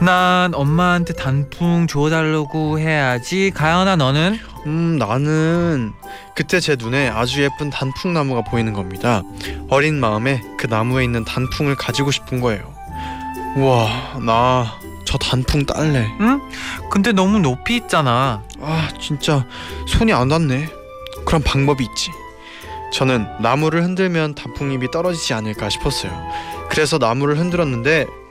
난 0.00 0.54
엄마한테 0.54 1.14
단풍 1.14 1.86
줘달라고 1.86 2.78
해야지. 2.78 3.50
가연아 3.54 3.96
너는? 3.96 4.38
음, 4.66 4.96
나는 4.98 5.92
그때 6.34 6.60
제 6.60 6.76
눈에 6.76 7.08
아주 7.08 7.42
예쁜 7.42 7.70
단풍 7.70 8.12
나무가 8.12 8.42
보이는 8.42 8.72
겁니다. 8.72 9.22
어린 9.70 9.98
마음에 9.98 10.40
그 10.58 10.66
나무에 10.66 11.04
있는 11.04 11.24
단풍을 11.24 11.74
가지고 11.76 12.10
싶은 12.10 12.40
거예요. 12.40 12.74
우와, 13.56 14.20
나 14.24 14.88
저 15.08 15.16
단풍 15.16 15.64
딸래. 15.64 16.06
응? 16.20 16.38
근데 16.90 17.12
너무 17.12 17.38
높이 17.38 17.76
있잖아. 17.76 18.42
아, 18.60 18.88
진짜 19.00 19.46
손이 19.86 20.12
안 20.12 20.28
닿네. 20.28 20.68
그럼 21.24 21.40
방법이 21.42 21.82
있지. 21.82 22.10
저는 22.92 23.26
나무를 23.40 23.84
흔들면 23.84 24.34
단풍잎이 24.34 24.90
떨어지지 24.90 25.32
않을까 25.32 25.70
싶었어요. 25.70 26.12
그래서 26.68 26.98
나무를 26.98 27.38
흔들었는데 27.38 28.04
음... 28.04 28.27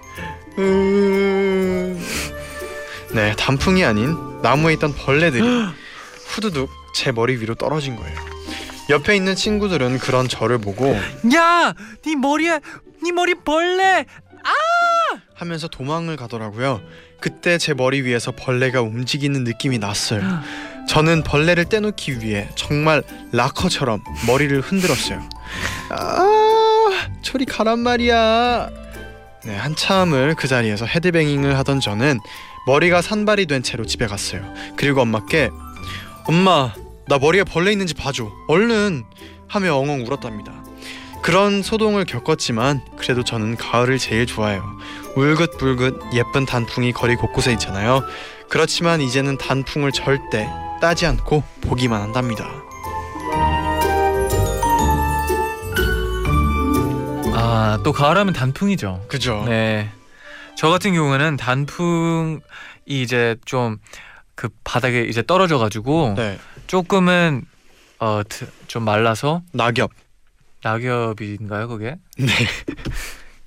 네, 3.14 3.36
단풍이 3.38 3.84
아닌 3.86 4.16
나무에 4.42 4.74
있던 4.74 4.94
벌레들이 4.94 5.44
후두둑 6.28 6.70
제 6.94 7.12
머리 7.12 7.38
위로 7.38 7.56
떨어진 7.56 7.96
거예요. 7.96 8.18
옆에 8.90 9.16
있는 9.16 9.36
친구들은 9.36 10.00
그런 10.00 10.28
저를 10.28 10.58
보고 10.58 10.96
야, 11.36 11.74
네 12.04 12.16
머리에 12.16 12.60
네 13.04 13.12
머리 13.12 13.36
벌레. 13.36 14.06
하면서 15.36 15.68
도망을 15.68 16.16
가더라고요. 16.16 16.82
그때 17.20 17.60
제 17.60 17.74
머리 17.76 18.02
위에서 18.02 18.32
벌레가 18.32 18.82
움직이는 18.82 19.44
느낌이 19.44 19.78
났어요. 19.78 20.22
저는 20.90 21.22
벌레를 21.24 21.66
떼놓기 21.66 22.22
위해 22.22 22.50
정말 22.56 23.04
락커처럼 23.34 24.02
머리를 24.26 24.60
흔들었어요. 24.62 25.22
아, 25.90 26.92
저리 27.22 27.46
가란 27.46 27.80
말이야. 27.80 28.70
네, 29.48 29.56
한참을 29.56 30.36
그 30.36 30.50
자리에서 30.50 30.86
헤드뱅잉을 30.86 31.58
하던 31.60 31.80
저는 31.80 32.20
머리가 32.66 33.02
산발이 33.02 33.46
된 33.46 33.64
채로 33.64 33.86
집에 33.86 34.06
갔어요. 34.06 34.42
그리고 34.76 35.02
엄마께 35.02 35.52
엄마, 36.26 36.74
나 37.08 37.18
머리에 37.18 37.46
벌레 37.46 37.72
있는지 37.72 37.94
봐줘. 37.94 38.30
얼른 38.50 39.06
하며 39.48 39.76
엉엉 39.78 40.06
울었답니다. 40.06 40.52
그런 41.22 41.64
소동을 41.64 42.04
겪었지만 42.04 42.82
그래도 42.98 43.24
저는 43.24 43.56
가을을 43.56 44.00
제일 44.00 44.26
좋아해요. 44.26 44.62
울긋불긋 45.16 46.14
예쁜 46.14 46.46
단풍이 46.46 46.92
거리 46.92 47.16
곳곳에 47.16 47.54
있잖아요. 47.54 48.04
그렇지만 48.50 49.00
이제는 49.00 49.38
단풍을 49.38 49.94
절대 49.94 50.50
따지 50.82 51.06
않고 51.06 51.44
보기만 51.62 52.02
한답니다. 52.02 52.67
아, 57.48 57.80
또 57.84 57.92
가을하면 57.94 58.34
단풍이죠. 58.34 59.06
그죠? 59.08 59.44
네. 59.48 59.90
저 60.56 60.70
같은 60.70 60.94
경우에는 60.94 61.38
단풍이 61.38 62.40
이제 62.86 63.36
좀 63.46 63.78
그 64.38 64.50
바닥에 64.64 65.02
이제 65.02 65.24
떨어져 65.26 65.58
가지고 65.58 66.14
네. 66.16 66.38
조금은 66.68 67.44
어 67.98 68.22
좀 68.68 68.84
말라서 68.84 69.42
낙엽. 69.52 69.90
낙엽인가요, 70.62 71.68
그게? 71.68 71.96
네. 72.20 72.28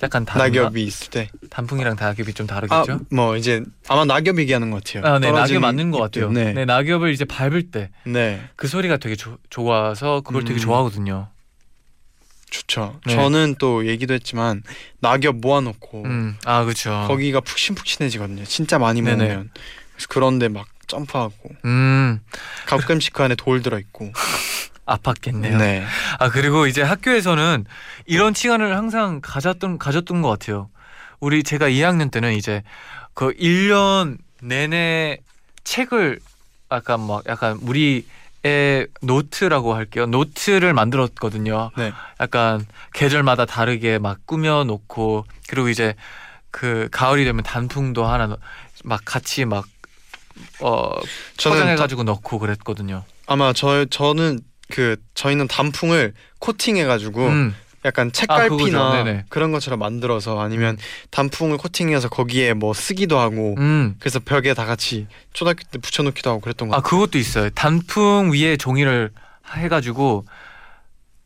약간 0.02 0.24
다른가? 0.24 0.48
낙엽이 0.62 0.82
있을 0.82 1.10
때. 1.10 1.28
단풍이랑 1.48 1.94
낙엽이 2.00 2.32
좀 2.34 2.46
아, 2.50 2.54
다르겠죠? 2.54 3.00
뭐 3.12 3.36
이제 3.36 3.62
아마 3.86 4.04
낙엽 4.04 4.38
얘기하는 4.38 4.70
것 4.72 4.82
같아요. 4.82 5.04
아, 5.14 5.20
네, 5.20 5.30
낙엽 5.30 5.60
맞는 5.60 5.92
것. 5.92 5.98
같아요. 5.98 6.32
네. 6.32 6.54
네. 6.54 6.64
낙엽을 6.64 7.12
이제 7.12 7.24
밟을 7.24 7.70
때그 7.70 7.92
네. 8.06 8.42
소리가 8.66 8.96
되게 8.96 9.14
조, 9.14 9.38
좋아서 9.48 10.22
그걸 10.22 10.42
되게 10.42 10.58
음. 10.58 10.60
좋아하거든요. 10.60 11.28
좋죠. 12.50 13.00
네. 13.06 13.14
저는 13.14 13.56
또 13.58 13.86
얘기도 13.86 14.14
했지만 14.14 14.62
낙엽 15.00 15.36
모아놓고 15.36 16.04
음, 16.04 16.36
아 16.44 16.64
그렇죠. 16.64 17.04
거기가 17.08 17.40
푹신푹신해지거든요. 17.40 18.44
진짜 18.44 18.78
많이 18.78 19.00
네네. 19.02 19.24
모으면. 19.24 19.50
그래서 19.92 20.06
그런데 20.08 20.48
막 20.48 20.66
점프하고 20.86 21.50
음, 21.64 22.20
가끔씩 22.66 23.12
그 23.12 23.22
안에 23.22 23.34
돌 23.36 23.62
들어 23.62 23.78
있고. 23.78 24.12
아팠겠네요. 24.86 25.56
네. 25.56 25.84
아 26.18 26.30
그리고 26.30 26.66
이제 26.66 26.82
학교에서는 26.82 27.64
이런 28.06 28.34
시간을 28.34 28.76
항상 28.76 29.20
가졌던 29.22 29.78
가졌던 29.78 30.20
것 30.22 30.28
같아요. 30.28 30.68
우리 31.20 31.44
제가 31.44 31.68
2학년 31.68 32.10
때는 32.10 32.32
이제 32.32 32.62
그 33.14 33.32
1년 33.34 34.18
내내 34.42 35.18
책을 35.62 36.18
약간 36.72 37.00
막 37.06 37.22
약간 37.28 37.58
우리 37.62 38.04
의 38.42 38.86
노트라고 39.02 39.74
할게요. 39.74 40.06
노트를 40.06 40.72
만들었거든요. 40.72 41.70
네. 41.76 41.92
약간 42.20 42.64
계절마다 42.94 43.44
다르게 43.44 43.98
막 43.98 44.18
꾸며 44.26 44.64
놓고 44.64 45.26
그리고 45.48 45.68
이제 45.68 45.94
그 46.50 46.88
가을이 46.90 47.24
되면 47.24 47.42
단풍도 47.42 48.06
하나 48.06 48.26
넣- 48.28 48.38
막 48.82 49.02
같이 49.04 49.44
막 49.44 49.66
어, 50.60 50.94
포장해 51.36 51.76
가지고 51.76 52.02
넣고 52.04 52.38
그랬거든요. 52.38 53.04
아마 53.26 53.52
저 53.52 53.84
저는 53.84 54.40
그 54.70 54.96
저희는 55.14 55.46
단풍을 55.48 56.14
코팅해 56.38 56.84
가지고 56.86 57.26
음. 57.26 57.54
약간 57.84 58.08
아, 58.08 58.10
책갈피나. 58.12 58.92
네네. 59.04 59.24
그런 59.30 59.52
것처럼 59.52 59.78
만들어서 59.78 60.38
아니면 60.40 60.76
단풍을 61.10 61.56
코팅해서 61.56 62.08
거기에 62.08 62.52
뭐 62.52 62.74
쓰기도 62.74 63.18
하고 63.18 63.54
음. 63.58 63.96
그래서 63.98 64.18
벽에 64.20 64.52
다 64.54 64.66
같이 64.66 65.06
초등학교 65.32 65.62
때 65.70 65.78
붙여놓기도 65.78 66.28
하고 66.30 66.40
그랬던 66.40 66.68
것 66.68 66.76
아. 66.76 66.80
그것도 66.82 67.16
있어요. 67.18 67.48
단풍 67.50 68.32
위에 68.32 68.56
종이를 68.56 69.10
해가지고 69.54 70.26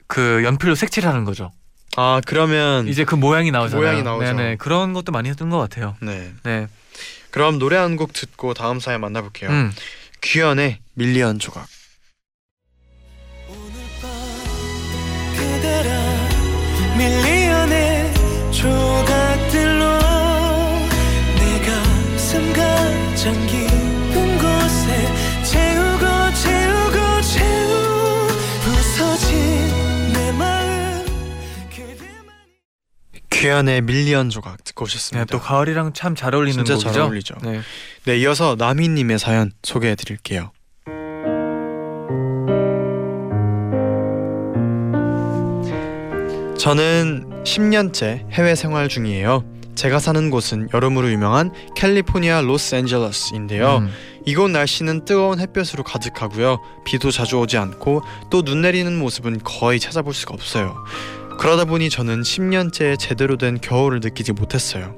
그 0.07 0.43
연필로 0.45 0.75
색칠하는 0.75 1.25
거죠. 1.25 1.51
아 1.97 2.21
그러면 2.27 2.89
이제 2.89 3.05
그 3.05 3.15
모양이 3.15 3.51
나오잖아요. 3.51 3.81
모양이 3.81 4.03
나오죠. 4.03 4.33
네네 4.33 4.57
그런 4.57 4.93
것도 4.93 5.13
많이 5.13 5.29
했던 5.29 5.51
것 5.51 5.59
같아요. 5.59 5.97
네. 6.01 6.33
네. 6.45 6.67
그럼 7.31 7.59
노래 7.59 7.77
한 7.77 7.97
곡 7.97 8.13
듣고 8.13 8.55
다음 8.55 8.79
사연 8.81 9.01
만나볼게요. 9.01 9.51
음. 9.51 9.73
규현의 10.23 10.79
밀리언 10.95 11.39
조각. 11.39 11.67
밀리언의 16.97 18.15
조각들로 18.53 19.99
내 21.37 21.61
가슴 21.67 22.53
가장 22.53 23.47
깊은 23.47 24.39
곳에 24.39 25.43
채우고 25.45 26.35
채우고 26.35 27.21
채우 27.23 28.29
부서진 28.63 30.13
내 30.13 30.33
마음 30.33 31.05
그대만 31.71 32.35
규현의 33.31 33.83
밀리언 33.83 34.31
조각 34.31 34.63
듣고 34.65 34.85
네, 34.87 34.89
오셨습니다. 34.93 35.25
또 35.33 35.41
가을이랑 35.41 35.93
참 35.95 36.15
잘 36.15 36.35
어울리는 36.35 36.65
진짜 36.65 36.75
곡이죠. 36.75 36.93
잘 36.93 37.03
어울리죠. 37.03 37.35
네. 37.43 37.61
네, 38.05 38.19
이어서 38.19 38.55
나미님의 38.57 39.19
사연 39.19 39.51
소개해드릴게요. 39.65 40.53
저는 46.65 47.45
10년째 47.45 48.25
해외 48.33 48.55
생활 48.55 48.89
중이에요. 48.89 49.45
제가 49.75 49.99
사는 49.99 50.31
곳은 50.31 50.71
여름으로 50.73 51.11
유명한 51.11 51.53
캘리포니아 51.77 52.41
로스앤젤레스인데요. 52.41 53.81
음. 53.83 53.91
이곳 54.25 54.51
날씨는 54.51 55.05
뜨거운 55.05 55.41
햇볕으로 55.41 55.85
가득하고요. 55.85 56.63
비도 56.87 57.11
자주 57.11 57.39
오지 57.39 57.59
않고 57.59 58.01
또 58.31 58.41
눈 58.43 58.63
내리는 58.63 58.99
모습은 58.99 59.41
거의 59.45 59.79
찾아볼 59.79 60.15
수가 60.15 60.33
없어요. 60.33 60.75
그러다 61.39 61.67
보니 61.67 61.91
저는 61.91 62.23
10년째 62.23 62.99
제대로 62.99 63.37
된 63.37 63.61
겨울을 63.61 64.01
느끼지 64.03 64.33
못했어요. 64.33 64.95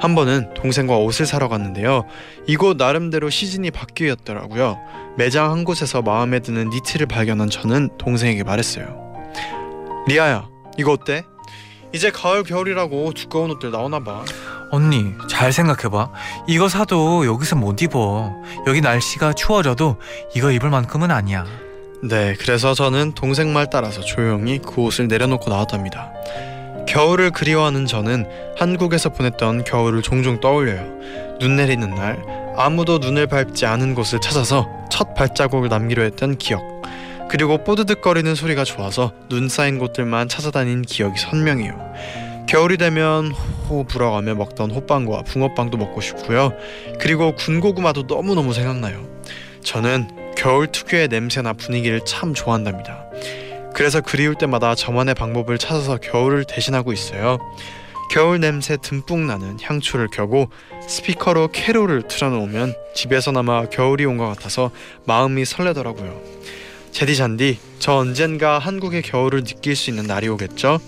한 0.00 0.14
번은 0.14 0.54
동생과 0.54 0.98
옷을 0.98 1.26
사러 1.26 1.48
갔는데요. 1.48 2.04
이곳 2.46 2.76
나름대로 2.76 3.28
시즌이 3.28 3.72
바뀌었더라고요. 3.72 4.78
매장 5.16 5.50
한 5.50 5.64
곳에서 5.64 6.00
마음에 6.00 6.38
드는 6.38 6.70
니트를 6.70 7.06
발견한 7.06 7.50
저는 7.50 7.88
동생에게 7.98 8.44
말했어요. 8.44 9.08
리아야, 10.06 10.46
이거 10.78 10.92
어때? 10.92 11.24
이제 11.92 12.10
가을 12.10 12.42
겨울이라고 12.42 13.12
두꺼운 13.12 13.50
옷들 13.50 13.70
나오나 13.70 14.00
봐. 14.00 14.24
언니 14.70 15.14
잘 15.28 15.52
생각해봐. 15.52 16.10
이거 16.46 16.68
사도 16.68 17.26
여기서 17.26 17.56
못 17.56 17.80
입어. 17.82 18.32
여기 18.66 18.80
날씨가 18.80 19.32
추워져도 19.32 19.96
이거 20.34 20.52
입을 20.52 20.70
만큼은 20.70 21.10
아니야. 21.10 21.46
네, 22.02 22.34
그래서 22.38 22.74
저는 22.74 23.12
동생 23.12 23.52
말 23.52 23.68
따라서 23.70 24.00
조용히 24.02 24.58
그 24.58 24.82
옷을 24.82 25.08
내려놓고 25.08 25.50
나왔답니다. 25.50 26.12
겨울을 26.86 27.32
그리워하는 27.32 27.86
저는 27.86 28.26
한국에서 28.56 29.08
보냈던 29.10 29.64
겨울을 29.64 30.02
종종 30.02 30.40
떠올려요. 30.40 31.38
눈 31.40 31.56
내리는 31.56 31.88
날 31.94 32.22
아무도 32.56 32.98
눈을 32.98 33.26
밟지 33.26 33.66
않은 33.66 33.94
곳을 33.94 34.20
찾아서 34.20 34.68
첫 34.90 35.14
발자국을 35.14 35.68
남기로 35.68 36.02
했던 36.02 36.36
기억. 36.38 36.77
그리고 37.28 37.62
뽀드득거리는 37.62 38.34
소리가 38.34 38.64
좋아서 38.64 39.12
눈 39.28 39.48
쌓인 39.48 39.78
곳들만 39.78 40.28
찾아다닌 40.28 40.82
기억이 40.82 41.18
선명해요. 41.18 41.94
겨울이 42.48 42.78
되면 42.78 43.30
호호 43.68 43.84
불어가며 43.84 44.34
먹던 44.34 44.70
호빵과 44.70 45.22
붕어빵도 45.24 45.76
먹고 45.76 46.00
싶고요. 46.00 46.54
그리고 46.98 47.34
군고구마도 47.34 48.04
너무너무 48.08 48.54
생각나요. 48.54 49.06
저는 49.62 50.08
겨울 50.36 50.68
특유의 50.68 51.08
냄새나 51.08 51.52
분위기를 51.52 52.00
참 52.06 52.32
좋아한답니다. 52.32 53.04
그래서 53.74 54.00
그리울 54.00 54.34
때마다 54.34 54.74
저만의 54.74 55.14
방법을 55.14 55.58
찾아서 55.58 55.98
겨울을 55.98 56.44
대신하고 56.44 56.92
있어요. 56.94 57.38
겨울 58.10 58.40
냄새 58.40 58.78
듬뿍 58.80 59.18
나는 59.20 59.58
향초를 59.60 60.08
켜고 60.08 60.48
스피커로 60.88 61.48
캐롤을 61.48 62.08
틀어놓으면 62.08 62.74
집에서나마 62.94 63.66
겨울이 63.66 64.06
온 64.06 64.16
것 64.16 64.26
같아서 64.28 64.70
마음이 65.04 65.44
설레더라고요. 65.44 66.18
제디 66.90 67.16
잔디, 67.16 67.58
저 67.78 67.94
언젠가 67.94 68.58
한국의 68.58 69.02
겨울을 69.02 69.44
느낄 69.44 69.76
수 69.76 69.90
있는 69.90 70.06
날이 70.06 70.28
오겠죠? 70.28 70.80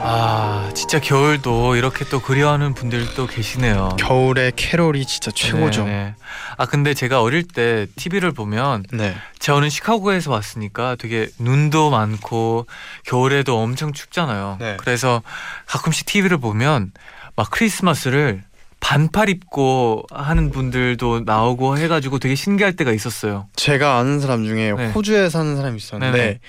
아 0.00 0.70
진짜 0.74 1.00
겨울도 1.00 1.76
이렇게 1.76 2.04
또 2.04 2.20
그리워하는 2.20 2.74
분들도 2.74 3.26
계시네요. 3.26 3.96
겨울의 3.98 4.52
캐롤이 4.54 5.06
진짜 5.06 5.30
최고죠. 5.30 5.84
네, 5.84 5.90
네. 5.90 6.14
아 6.56 6.66
근데 6.66 6.94
제가 6.94 7.22
어릴 7.22 7.42
때 7.48 7.86
TV를 7.96 8.32
보면 8.32 8.84
네. 8.92 9.16
저는 9.38 9.70
시카고에서 9.70 10.30
왔으니까 10.30 10.96
되게 10.96 11.28
눈도 11.38 11.90
많고 11.90 12.66
겨울에도 13.04 13.58
엄청 13.60 13.92
춥잖아요. 13.92 14.58
네. 14.60 14.76
그래서 14.78 15.22
가끔씩 15.66 16.06
TV를 16.06 16.38
보면 16.38 16.92
막 17.34 17.50
크리스마스를 17.50 18.42
반팔 18.88 19.30
입고 19.30 20.04
하는 20.10 20.50
분들도 20.50 21.22
나오고 21.24 21.78
해가지고 21.78 22.18
되게 22.18 22.34
신기할 22.34 22.74
때가 22.76 22.92
있었어요. 22.92 23.48
제가 23.56 23.96
아는 23.96 24.20
사람 24.20 24.44
중에 24.44 24.72
네. 24.72 24.88
호주에 24.90 25.30
사는 25.30 25.56
사람이 25.56 25.78
있었는데 25.78 26.18
네네. 26.18 26.40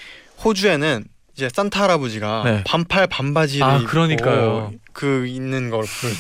호주에는 0.43 1.05
이제 1.33 1.49
산타 1.53 1.83
할아버지가 1.83 2.41
네. 2.43 2.63
반팔 2.67 3.07
반바지를 3.07 3.65
아, 3.65 3.79
그러니까요. 3.87 4.73
그 4.91 5.25
있는 5.27 5.69
걸 5.69 5.79
볼- 5.79 6.11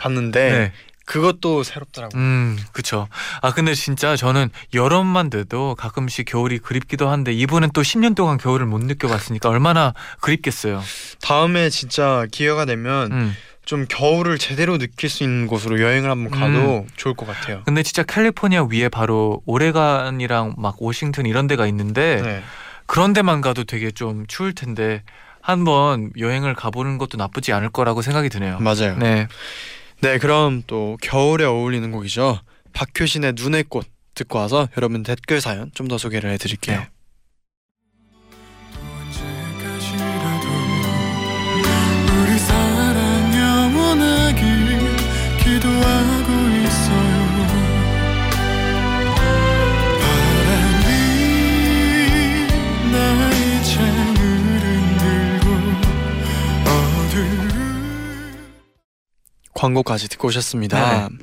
봤는데 0.00 0.50
네. 0.52 0.72
그것도 1.06 1.64
새롭더라고요. 1.64 2.22
음, 2.22 2.56
그쵸. 2.72 3.08
아, 3.42 3.52
근데 3.52 3.74
진짜 3.74 4.14
저는 4.14 4.50
여름만 4.74 5.28
돼도 5.28 5.74
가끔씩 5.74 6.24
겨울이 6.26 6.60
그립기도 6.60 7.08
한데 7.08 7.32
이분은 7.32 7.70
또 7.74 7.82
10년 7.82 8.14
동안 8.14 8.38
겨울을 8.38 8.64
못 8.66 8.78
느껴봤으니까 8.80 9.48
얼마나 9.48 9.92
그립겠어요. 10.20 10.80
다음에 11.20 11.68
진짜 11.68 12.26
기회가 12.30 12.64
되면 12.64 13.10
음. 13.12 13.36
좀 13.64 13.86
겨울을 13.88 14.38
제대로 14.38 14.78
느낄 14.78 15.08
수 15.08 15.22
있는 15.22 15.46
곳으로 15.46 15.80
여행을 15.80 16.10
한번 16.10 16.30
가도 16.30 16.86
좋을 16.96 17.14
것 17.14 17.26
같아요. 17.26 17.62
근데 17.64 17.82
진짜 17.82 18.02
캘리포니아 18.02 18.64
위에 18.64 18.88
바로 18.88 19.42
오레간이랑 19.46 20.54
막 20.58 20.76
워싱턴 20.80 21.26
이런 21.26 21.46
데가 21.46 21.66
있는데 21.66 22.20
네. 22.22 22.42
그런 22.86 23.12
데만 23.12 23.40
가도 23.40 23.64
되게 23.64 23.90
좀 23.90 24.26
추울 24.26 24.54
텐데 24.54 25.02
한번 25.40 26.10
여행을 26.18 26.54
가보는 26.54 26.98
것도 26.98 27.16
나쁘지 27.16 27.52
않을 27.52 27.70
거라고 27.70 28.02
생각이 28.02 28.28
드네요. 28.28 28.58
맞아요. 28.60 28.96
네. 28.98 29.28
네. 30.00 30.18
그럼 30.18 30.62
또 30.66 30.98
겨울에 31.00 31.44
어울리는 31.44 31.90
곡이죠. 31.90 32.40
박효신의 32.74 33.34
눈의 33.36 33.64
꽃 33.68 33.86
듣고 34.14 34.38
와서 34.38 34.68
여러분 34.76 35.02
댓글 35.02 35.40
사연 35.40 35.70
좀 35.74 35.88
더 35.88 35.98
소개를 35.98 36.30
해드릴게요. 36.30 36.78
네. 36.80 36.88
광고까지 59.54 60.08
듣고 60.08 60.28
오셨습니다. 60.28 61.08
네. 61.08 61.16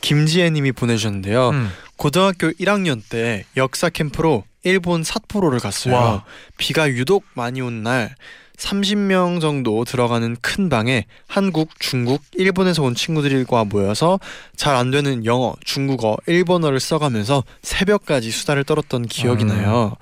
김지혜님이 0.00 0.72
보내주셨는데요. 0.72 1.50
음. 1.50 1.70
고등학교 1.96 2.50
1학년 2.52 3.00
때 3.08 3.44
역사 3.56 3.88
캠프로 3.88 4.44
일본 4.62 5.04
삿포로를 5.04 5.60
갔어요. 5.60 5.94
와. 5.94 6.24
비가 6.58 6.88
유독 6.88 7.24
많이 7.34 7.60
온 7.60 7.82
날 7.82 8.14
30명 8.56 9.40
정도 9.40 9.84
들어가는 9.84 10.36
큰 10.40 10.68
방에 10.68 11.04
한국, 11.26 11.70
중국, 11.78 12.22
일본에서 12.34 12.82
온 12.82 12.94
친구들과 12.94 13.64
모여서 13.64 14.18
잘 14.56 14.76
안 14.76 14.90
되는 14.90 15.24
영어, 15.24 15.54
중국어, 15.64 16.16
일본어를 16.26 16.80
써가면서 16.80 17.44
새벽까지 17.62 18.30
수다를 18.30 18.64
떨었던 18.64 19.06
기억이 19.06 19.44
음. 19.44 19.48
나요. 19.48 19.94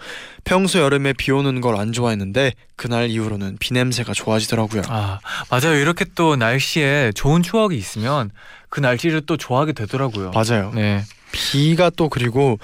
평소 0.45 0.81
여름에 0.81 1.13
비 1.15 1.31
오는 1.33 1.61
걸 1.61 1.75
안 1.75 1.93
좋아했는데 1.93 2.53
그날 2.77 3.09
이후로는 3.11 3.57
비 3.59 3.73
냄새가 3.75 4.13
좋아지더라고요. 4.13 4.83
아 4.89 5.19
맞아요. 5.51 5.77
이렇게 5.79 6.05
또 6.15 6.37
날씨에 6.37 7.13
좋은 7.15 7.43
추억이 7.43 7.77
있으면 7.77 8.31
그 8.69 8.81
날씨를 8.81 9.23
또 9.27 9.37
좋아하게 9.37 9.73
되더라고요. 9.73 10.31
맞아요. 10.33 10.71
네. 10.75 11.03
비가 11.33 11.91
또 11.91 12.09
그리고 12.09 12.59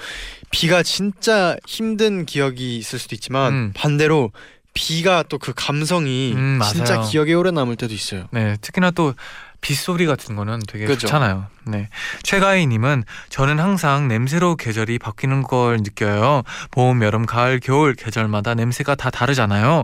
비가 0.49 0.81
진짜 0.83 1.57
힘든 1.67 2.25
기억이 2.25 2.77
있을 2.77 2.99
수도 2.99 3.15
있지만 3.15 3.53
음. 3.53 3.71
반대로 3.73 4.31
비가 4.73 5.23
또 5.23 5.37
그 5.37 5.53
감성이 5.55 6.33
음. 6.35 6.59
진짜 6.71 7.01
기억에 7.01 7.33
오래 7.33 7.51
남을 7.51 7.75
때도 7.75 7.93
있어요. 7.93 8.27
네. 8.31 8.55
특히나 8.61 8.91
또 8.91 9.13
빗소리 9.61 10.05
같은 10.07 10.35
거는 10.35 10.59
되게 10.67 10.85
그죠. 10.85 11.01
좋잖아요. 11.01 11.45
네. 11.67 11.89
최가희님은 12.23 13.03
저는 13.29 13.59
항상 13.59 14.07
냄새로 14.07 14.55
계절이 14.55 14.97
바뀌는 14.97 15.43
걸 15.43 15.77
느껴요. 15.77 16.41
봄, 16.71 17.03
여름, 17.03 17.25
가을, 17.27 17.59
겨울 17.59 17.93
계절마다 17.93 18.55
냄새가 18.55 18.95
다 18.95 19.09
다르잖아요. 19.11 19.83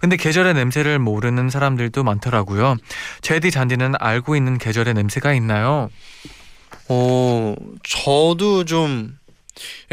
근데 0.00 0.16
계절의 0.16 0.54
냄새를 0.54 0.98
모르는 0.98 1.50
사람들도 1.50 2.02
많더라고요. 2.04 2.76
제디 3.20 3.50
잔디는 3.50 3.94
알고 3.98 4.34
있는 4.36 4.56
계절의 4.56 4.94
냄새가 4.94 5.34
있나요? 5.34 5.90
어, 6.88 7.54
저도 7.82 8.64
좀 8.64 9.18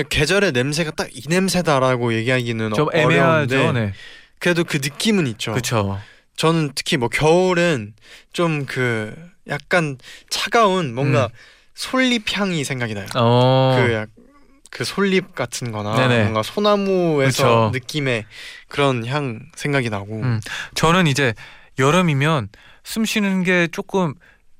계절의 0.10 0.52
냄새가 0.54 0.92
딱 0.92 1.08
이 1.14 1.24
냄새다라고 1.28 2.14
얘기하기는 2.14 2.74
좀 2.74 2.88
어려운데 2.94 3.56
애매하죠. 3.56 3.72
네. 3.74 3.94
그래도 4.40 4.64
그 4.64 4.78
느낌은 4.78 5.28
있죠. 5.28 5.52
그렇죠. 5.52 6.00
저는 6.38 6.72
특히 6.76 6.98
뭐 6.98 7.08
겨울은 7.10 7.94
좀 8.34 8.66
그 8.68 9.14
약간 9.48 9.98
차가운 10.30 10.94
뭔가 10.96 11.26
음. 11.26 11.30
솔잎 11.76 12.24
향이 12.38 12.64
생각이 12.64 12.94
나요. 12.94 13.06
어. 13.16 13.76
그약그 13.78 14.84
솔잎 14.84 15.36
같은 15.36 15.72
거나 15.72 15.96
네네. 15.96 16.24
뭔가 16.24 16.42
소나무에서 16.44 17.44
그쵸. 17.44 17.70
느낌의 17.74 18.26
그런 18.68 19.06
향 19.06 19.40
생각이 19.56 19.90
나고 19.90 20.22
음. 20.22 20.42
저는 20.74 21.08
이제 21.08 21.34
여름이면 21.78 22.50
숨 22.84 23.06
쉬는 23.06 23.44
게 23.44 23.68
조금 23.72 24.14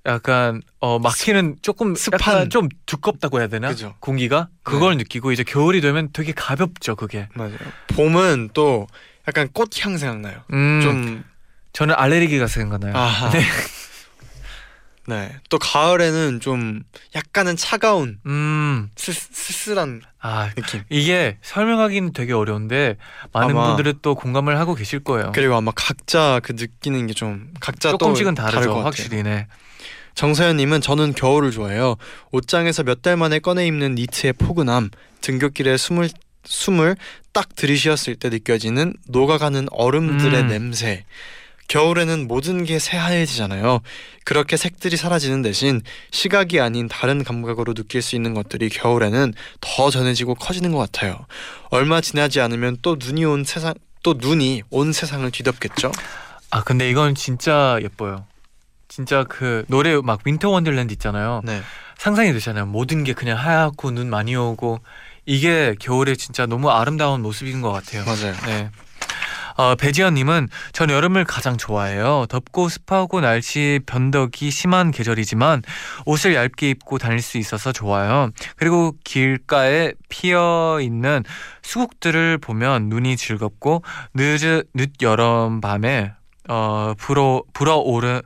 약간 0.06 0.62
어 0.80 1.00
막히는 1.00 1.56
조금 1.64 1.96
습한. 1.96 2.50
좀 2.52 2.70
두껍다고 2.86 3.40
해야 3.40 3.48
되나? 3.48 3.70
그죠. 3.70 3.96
공기가 4.00 4.50
그걸 4.62 4.98
느끼고 4.98 5.32
이제 5.32 5.44
겨울이 5.44 5.82
되면 5.82 6.10
되게 6.14 6.32
가볍죠 6.32 6.96
그게. 6.96 7.28
맞아요. 7.34 7.58
봄은 7.88 8.52
또 8.54 8.86
약간 9.28 9.48
꽃향 9.54 9.98
생각나요. 9.98 10.42
음, 10.54 10.80
좀 10.84 11.24
저는 11.74 11.96
알레르기가 11.96 12.48
생각나요. 12.48 12.96
아하. 12.96 13.30
네. 13.32 13.42
네. 15.08 15.36
또 15.50 15.60
가을에는 15.60 16.40
좀 16.40 16.82
약간은 17.16 17.58
차가운 17.58 18.18
음, 18.26 18.90
쓸, 18.96 19.14
쓸쓸한 19.14 20.02
아 20.20 20.50
느낌. 20.56 20.82
이게 20.90 21.38
설명하기는 21.44 22.14
되게 22.14 22.34
어려운데 22.34 22.98
많은 23.32 23.52
아마- 23.52 23.68
분들이 23.76 23.94
또 24.02 24.16
공감을 24.16 24.58
하고 24.60 24.74
계실 24.74 25.00
거예요. 25.04 25.32
그리고 25.36 25.54
아마 25.56 25.72
각자 25.76 26.40
그 26.44 26.54
느끼는 26.54 27.06
게 27.08 27.14
좀 27.14 27.54
각자 27.60 27.92
조금씩은 27.92 28.34
다르죠, 28.34 28.60
같아요. 28.70 28.84
확실히. 28.84 29.22
네. 29.22 29.48
정서연님은 30.16 30.82
저는 30.82 31.14
겨울을 31.14 31.52
좋아해요. 31.52 31.98
옷장에서 32.32 32.84
몇 32.84 33.02
달 33.04 33.16
만에 33.16 33.38
꺼내 33.40 33.68
입는 33.68 33.94
니트의 33.96 34.34
포근함, 34.34 34.90
등굣길에 35.22 35.78
숨을 35.78 36.10
숨을 36.46 36.96
딱 37.34 37.56
들이쉬었을 37.56 38.16
때 38.16 38.30
느껴지는 38.30 38.94
녹아가는 39.08 39.68
얼음들의 39.72 40.42
음. 40.42 40.48
냄새. 40.48 41.06
겨울에는 41.68 42.28
모든 42.28 42.64
게 42.64 42.78
새하얘지잖아요. 42.78 43.82
그렇게 44.24 44.56
색들이 44.56 44.98
사라지는 44.98 45.42
대신 45.42 45.82
시각이 46.12 46.60
아닌 46.60 46.88
다른 46.88 47.24
감각으로 47.24 47.74
느낄 47.74 48.02
수 48.02 48.16
있는 48.16 48.34
것들이 48.34 48.70
겨울에는 48.70 49.34
더 49.62 49.90
전해지고 49.90 50.36
커지는 50.36 50.72
것 50.72 50.78
같아요. 50.78 51.26
얼마 51.70 52.02
지나지 52.02 52.40
않으면 52.40 52.78
또 52.82 52.98
눈이 53.00 53.26
온 53.26 53.44
세상 53.44 53.74
또 54.04 54.14
눈이 54.14 54.62
온 54.70 54.94
세상을 54.94 55.30
뒤덮겠죠. 55.32 55.92
아 56.52 56.64
근데 56.64 56.90
이건 56.90 57.16
진짜 57.16 57.80
예뻐요. 57.82 58.28
진짜 58.88 59.24
그 59.28 59.66
노래 59.68 60.00
막 60.00 60.22
Winter 60.24 60.50
Wonderland 60.50 60.94
있잖아요. 60.94 61.42
네. 61.44 61.62
상상이 61.98 62.32
되잖아요. 62.34 62.68
모든 62.68 63.04
게 63.04 63.14
그냥 63.14 63.38
하얗고 63.38 63.92
눈 63.92 64.10
많이 64.10 64.36
오고 64.36 64.80
이게 65.26 65.76
겨울에 65.80 66.16
진짜 66.16 66.46
너무 66.46 66.70
아름다운 66.70 67.22
모습인 67.22 67.62
것 67.62 67.72
같아요. 67.72 68.06
맞아요. 68.06 68.34
네. 68.46 68.70
어, 69.58 69.76
배지연님은 69.76 70.50
전 70.74 70.90
여름을 70.90 71.24
가장 71.24 71.58
좋아해요. 71.58 72.26
덥고 72.28 72.68
습하고 72.68 73.22
날씨 73.22 73.80
변덕이 73.86 74.52
심한 74.52 74.92
계절이지만 74.92 75.64
옷을 76.06 76.36
얇게 76.36 76.70
입고 76.72 76.98
다닐 76.98 77.22
수 77.22 77.38
있어서 77.38 77.72
좋아요. 77.72 78.32
그리고 78.58 78.94
길가에 79.06 79.94
피어 80.10 80.80
있는 80.82 81.24
수국들을 81.62 82.38
보면 82.40 82.90
눈이 82.90 83.16
즐겁고 83.16 83.82
늦, 84.14 84.66
늦 84.74 84.92
여름 85.02 85.62
밤에 85.62 86.12
어, 86.50 86.94
불어 86.98 87.42
불어오르 87.54 88.22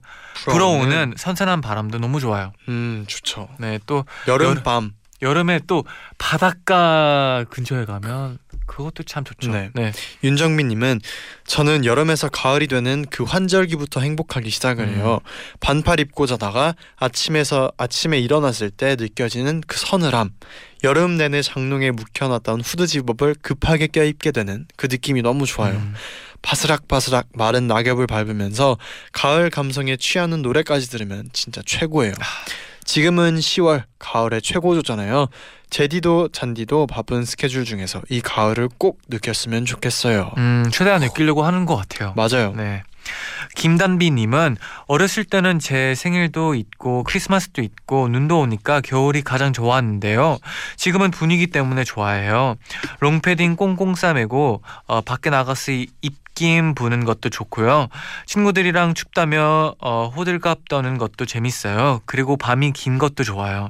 불어오는 0.46 1.14
선선한 1.16 1.62
바람도 1.62 2.00
너무 2.00 2.20
좋아요. 2.20 2.52
음 2.68 3.06
좋죠. 3.08 3.50
네, 3.60 3.80
또 3.86 4.06
여름 4.28 4.64
밤 4.64 4.94
여름에 5.22 5.60
또 5.68 5.84
바닷가 6.18 7.46
근처에 7.50 7.86
가면 7.86 8.38
그것도 8.66 9.04
참 9.04 9.24
좋죠. 9.24 9.52
네. 9.52 9.72
네. 9.74 9.92
윤정민님은 10.24 11.02
저는 11.46 11.86
여름에서 11.86 12.30
가을이 12.30 12.68
되는 12.68 13.06
그 13.10 13.24
환절기부터 13.24 14.00
행복하기 14.02 14.50
시작을 14.50 14.86
음. 14.86 14.96
해요. 14.96 15.20
반팔 15.60 16.00
입고 16.00 16.28
자다가 16.28 16.76
아침에서 16.96 17.72
아침에 17.78 18.20
일어났을 18.20 18.70
때 18.70 18.96
느껴지는 18.98 19.62
그 19.68 19.78
서늘함. 19.78 20.32
여름 20.84 21.18
내내 21.18 21.42
장롱에 21.42 21.92
묵혀놨던 21.92 22.62
후드 22.62 22.88
집업을 22.88 23.36
급하게 23.42 23.88
껴입게 23.88 24.32
되는 24.32 24.66
그 24.78 24.88
느낌이 24.90 25.22
너무 25.22 25.46
좋아요. 25.46 25.74
음. 25.74 25.94
바스락바스락 26.42 27.30
마른 27.34 27.68
낙엽을 27.68 28.08
밟으면서 28.08 28.78
가을 29.12 29.50
감성에 29.50 29.98
취하는 29.98 30.42
노래까지 30.42 30.90
들으면 30.90 31.28
진짜 31.34 31.62
최고예요. 31.66 32.14
아. 32.20 32.24
지금은 32.90 33.36
10월 33.36 33.84
가을의 34.00 34.42
최고조잖아요. 34.42 35.28
제디도 35.70 36.30
잔디도 36.30 36.88
바쁜 36.88 37.24
스케줄 37.24 37.64
중에서 37.64 38.02
이 38.10 38.20
가을을 38.20 38.68
꼭 38.80 39.00
느꼈으면 39.10 39.66
좋겠어요. 39.66 40.32
음, 40.38 40.66
최대한 40.72 41.02
느끼려고 41.02 41.44
하는 41.44 41.68
것 41.68 41.76
같아요. 41.76 42.16
맞아요. 42.16 42.52
네. 42.58 42.82
김단비님은 43.56 44.58
어렸을 44.88 45.24
때는 45.26 45.60
제 45.60 45.96
생일도 45.96 46.56
있고 46.56 47.04
크리스마스도 47.04 47.62
있고 47.62 48.08
눈도 48.08 48.40
오니까 48.40 48.82
겨울이 48.82 49.22
가장 49.22 49.54
좋았는데요. 49.54 50.38
지금은 50.78 51.12
분위기 51.12 51.48
때문에 51.48 51.84
좋아해요. 51.84 52.56
롱패딩 53.00 53.56
꽁꽁 53.56 53.96
싸매고 53.96 54.62
어, 54.88 55.02
밖에 55.02 55.30
나가서 55.30 55.72
이- 55.72 55.88
입김 56.02 56.74
부는 56.74 57.04
것도 57.04 57.30
좋고요. 57.30 57.90
친구들이랑 58.26 58.94
춥다며 58.94 59.76
어, 59.80 60.08
호들갑 60.16 60.70
떠는 60.70 60.98
것도 60.98 61.26
재밌어요. 61.26 62.02
그리고 62.06 62.38
밤이 62.38 62.72
긴 62.72 62.98
것도 62.98 63.24
좋아요. 63.26 63.70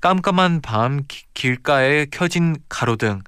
깜깜한 0.00 0.62
밤 0.62 1.02
기- 1.08 1.24
길가에 1.34 2.06
켜진 2.10 2.56
가로등, 2.70 3.20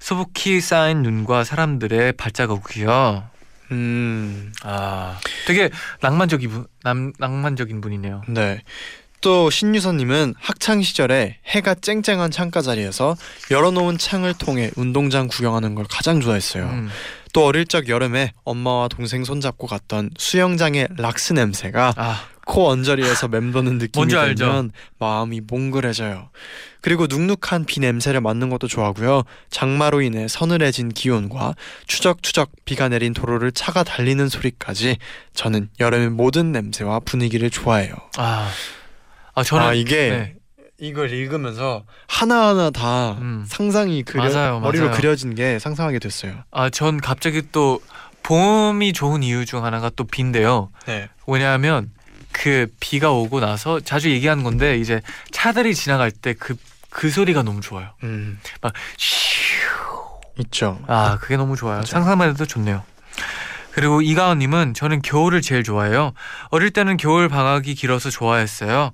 수북히 0.00 0.60
쌓인 0.60 1.02
눈과 1.02 1.44
사람들의 1.44 2.12
발자국이요. 2.14 3.30
음, 3.72 4.52
아, 4.62 5.18
되게 5.46 5.70
낭만적인 6.00 6.50
분, 6.50 6.66
남, 6.82 7.12
낭만적인 7.18 7.80
분이네요. 7.80 8.22
네. 8.28 8.62
또 9.22 9.50
신유선님은 9.50 10.34
학창 10.38 10.82
시절에 10.82 11.38
해가 11.46 11.74
쨍쨍한 11.76 12.32
창가 12.32 12.60
자리에서 12.60 13.16
열어놓은 13.52 13.96
창을 13.96 14.34
통해 14.34 14.70
운동장 14.76 15.28
구경하는 15.28 15.74
걸 15.76 15.86
가장 15.88 16.20
좋아했어요. 16.20 16.64
음, 16.64 16.90
또 17.32 17.46
어릴 17.46 17.66
적 17.66 17.88
여름에 17.88 18.32
엄마와 18.44 18.88
동생 18.88 19.24
손잡고 19.24 19.68
갔던 19.68 20.10
수영장의 20.18 20.88
락스 20.98 21.34
냄새가 21.34 21.94
아, 21.96 22.26
코 22.46 22.68
언저리에서 22.68 23.28
맴도는 23.28 23.78
느낌이 23.78 24.14
알죠? 24.14 24.44
들면 24.44 24.72
마음이 24.98 25.42
몽글해져요. 25.46 26.30
그리고 26.80 27.06
눅눅한 27.06 27.64
비 27.66 27.80
냄새를 27.80 28.20
맡는 28.20 28.50
것도 28.50 28.66
좋아하고요. 28.66 29.22
장마로 29.50 30.02
인해 30.02 30.26
서늘해진 30.26 30.88
기온과 30.88 31.54
추적추적 31.86 32.50
비가 32.64 32.88
내린 32.88 33.14
도로를 33.14 33.52
차가 33.52 33.84
달리는 33.84 34.28
소리까지 34.28 34.98
저는 35.34 35.68
여름의 35.78 36.10
모든 36.10 36.50
냄새와 36.50 37.00
분위기를 37.00 37.50
좋아해요. 37.50 37.94
아, 38.18 38.50
아 39.34 39.42
저는 39.44 39.66
아 39.66 39.72
이게 39.74 40.10
네. 40.10 40.34
이걸 40.78 41.12
읽으면서 41.12 41.84
하나하나 42.08 42.70
다 42.70 43.12
음. 43.20 43.44
상상이 43.46 44.02
그려, 44.02 44.24
맞아요, 44.24 44.58
머리로 44.58 44.86
맞아요. 44.86 44.96
그려진 44.96 45.36
게 45.36 45.60
상상하게 45.60 46.00
됐어요. 46.00 46.42
아, 46.50 46.70
전 46.70 47.00
갑자기 47.00 47.42
또 47.52 47.80
봄이 48.24 48.92
좋은 48.92 49.22
이유 49.22 49.46
중 49.46 49.64
하나가 49.64 49.90
또 49.94 50.02
비인데요. 50.02 50.70
네. 50.86 51.08
왜냐하면 51.28 51.92
그 52.32 52.66
비가 52.80 53.10
오고 53.12 53.40
나서 53.40 53.80
자주 53.80 54.10
얘기하는 54.10 54.42
건데 54.44 54.76
이제 54.78 55.00
차들이 55.30 55.74
지나갈 55.74 56.10
때 56.10 56.34
그 56.34 56.56
그 56.94 57.08
소리가 57.10 57.42
너무 57.42 57.62
좋아요. 57.62 57.88
음, 58.02 58.38
막 58.60 58.74
쉬우. 58.98 59.66
있죠. 60.40 60.78
아 60.88 61.16
그게 61.22 61.38
너무 61.38 61.56
좋아요. 61.56 61.76
맞아요. 61.76 61.86
상상만 61.86 62.28
해도 62.28 62.44
좋네요. 62.44 62.82
그리고 63.72 64.02
이가은님은 64.02 64.74
저는 64.74 65.00
겨울을 65.00 65.40
제일 65.40 65.62
좋아해요. 65.62 66.12
어릴 66.50 66.70
때는 66.70 66.98
겨울 66.98 67.30
방학이 67.30 67.74
길어서 67.74 68.10
좋아했어요. 68.10 68.92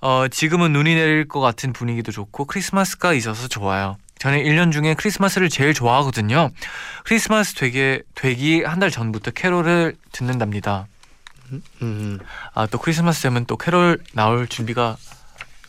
어, 0.00 0.26
지금은 0.30 0.72
눈이 0.72 0.94
내릴 0.94 1.28
것 1.28 1.40
같은 1.40 1.74
분위기도 1.74 2.12
좋고 2.12 2.46
크리스마스가 2.46 3.12
있어서 3.12 3.46
좋아요. 3.46 3.98
저는 4.18 4.38
1년 4.42 4.72
중에 4.72 4.94
크리스마스를 4.94 5.50
제일 5.50 5.74
좋아하거든요. 5.74 6.48
크리스마스 7.04 7.54
되게 7.54 8.00
되기 8.14 8.62
한 8.64 8.78
달 8.80 8.90
전부터 8.90 9.32
캐롤을 9.32 9.96
듣는답니다. 10.12 10.86
음, 11.82 12.18
아 12.54 12.66
또 12.66 12.78
크리스마스 12.78 13.22
되면 13.22 13.44
또 13.46 13.56
캐롤 13.56 13.98
나올 14.12 14.46
준비가 14.48 14.96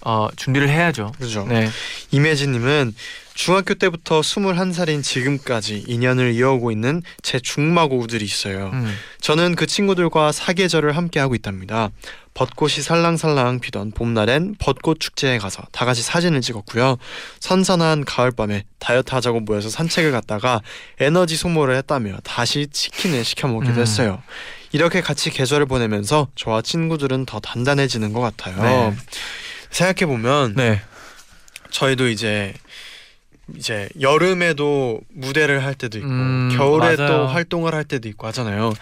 어 0.02 0.28
준비를 0.36 0.70
해야죠. 0.70 1.14
그죠. 1.20 1.46
네. 1.48 1.68
임혜진님은 2.12 2.94
중학교 3.34 3.74
때부터 3.74 4.22
21살인 4.22 5.04
지금까지 5.04 5.84
인연을 5.88 6.34
이어오고 6.34 6.72
있는 6.72 7.02
제 7.22 7.40
중마고우들이 7.40 8.24
있어요. 8.24 8.70
음. 8.72 8.96
저는 9.20 9.56
그 9.56 9.66
친구들과 9.66 10.32
사계절을 10.32 10.96
함께 10.96 11.20
하고 11.20 11.36
있답니다. 11.36 11.90
벚꽃이 12.36 12.76
살랑살랑 12.76 13.60
피던 13.62 13.92
봄날엔 13.92 14.56
벚꽃 14.60 15.00
축제에 15.00 15.38
가서 15.38 15.64
다 15.72 15.86
같이 15.86 16.02
사진을 16.02 16.42
찍었고요. 16.42 16.98
선선한 17.40 18.06
가을밤에 18.06 18.64
다이어트 18.80 19.14
하자고 19.16 19.40
모여서 19.42 19.70
산책을 19.70 20.12
갔다가 20.12 20.62
에너지 21.00 21.36
소모를 21.36 21.76
했다며 21.78 22.18
다시 22.24 22.68
치킨을 22.72 23.26
시켜 23.26 23.48
먹기도 23.48 23.76
음. 23.76 23.82
했어요. 23.82 24.22
이렇게 24.76 25.00
같이 25.00 25.30
계절을 25.30 25.68
보내면서 25.68 26.28
저와 26.36 26.62
친구들은 26.62 27.26
더 27.26 27.40
단단해지는 27.40 28.12
것 28.12 28.20
같아요. 28.20 28.62
네. 28.62 28.94
생각해 29.70 30.06
보면 30.06 30.54
네. 30.58 30.82
저희도 31.70 32.10
이제 32.10 32.54
이제 33.56 33.88
여름에도 34.02 35.00
무대를 35.14 35.64
할 35.64 35.76
때도 35.76 36.00
있고 36.00 36.10
음, 36.10 36.50
겨울에 36.58 36.98
맞아요. 36.98 37.08
또 37.08 37.28
활동을 37.28 37.74
할 37.74 37.86
때도 37.86 38.10
있고 38.10 38.28
하잖아요. 38.28 38.74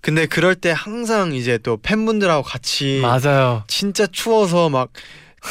근데 0.00 0.24
그럴 0.24 0.54
때 0.54 0.72
항상 0.74 1.34
이제 1.34 1.58
또 1.58 1.76
팬분들하고 1.76 2.42
같이 2.42 3.00
맞아요. 3.02 3.64
진짜 3.66 4.06
추워서 4.06 4.70
막 4.70 4.88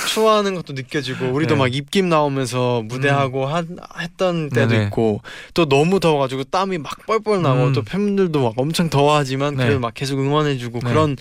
추워하는 0.07 0.55
것도 0.55 0.73
느껴지고 0.73 1.27
우리도 1.27 1.55
네. 1.55 1.59
막 1.59 1.75
입김 1.75 2.07
나오면서 2.09 2.81
무대하고 2.85 3.45
하, 3.45 3.63
했던 3.99 4.49
때도 4.49 4.69
네네. 4.69 4.85
있고 4.85 5.21
또 5.53 5.67
너무 5.67 5.99
더워가지고 5.99 6.45
땀이 6.45 6.77
막 6.77 7.05
뻘뻘 7.05 7.41
나고 7.41 7.65
음. 7.65 7.73
또 7.73 7.83
팬분들도 7.83 8.41
막 8.41 8.53
엄청 8.55 8.89
더워하지만 8.89 9.55
네. 9.55 9.63
그래도 9.63 9.79
막 9.79 9.93
계속 9.93 10.19
응원해주고 10.19 10.79
네. 10.79 10.89
그런 10.89 11.17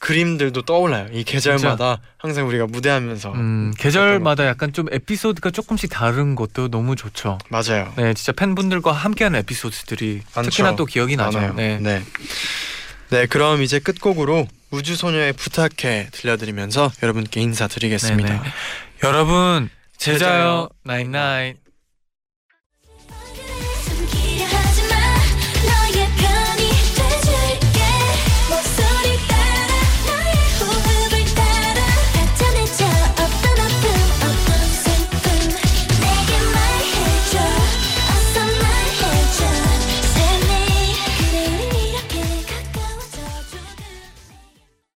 그림들도 0.00 0.62
떠올라요. 0.62 1.08
이 1.12 1.24
계절마다 1.24 2.00
항상 2.16 2.48
우리가 2.48 2.66
무대하면서 2.66 3.32
음, 3.32 3.72
계절마다 3.78 4.46
약간 4.46 4.72
좀 4.72 4.86
에피소드가 4.90 5.50
조금씩 5.50 5.90
다른 5.90 6.34
것도 6.34 6.68
너무 6.68 6.96
좋죠. 6.96 7.38
맞아요. 7.50 7.92
네, 7.96 8.14
진짜 8.14 8.32
팬분들과 8.32 8.92
함께하는 8.92 9.40
에피소드들이 9.40 10.22
많죠. 10.34 10.50
특히나 10.50 10.76
또 10.76 10.86
기억이 10.86 11.16
나죠. 11.16 11.52
네. 11.54 11.78
네. 11.78 12.02
네, 13.10 13.26
그럼 13.26 13.60
이제 13.60 13.78
끝곡으로 13.78 14.46
우주소녀의 14.70 15.32
부탁해 15.34 16.08
들려드리면서 16.12 16.90
여러분께 17.02 17.40
인사드리겠습니다. 17.40 18.28
네네. 18.28 18.42
여러분 19.04 19.70
제자요. 19.96 20.68
나잇나잇. 20.84 21.56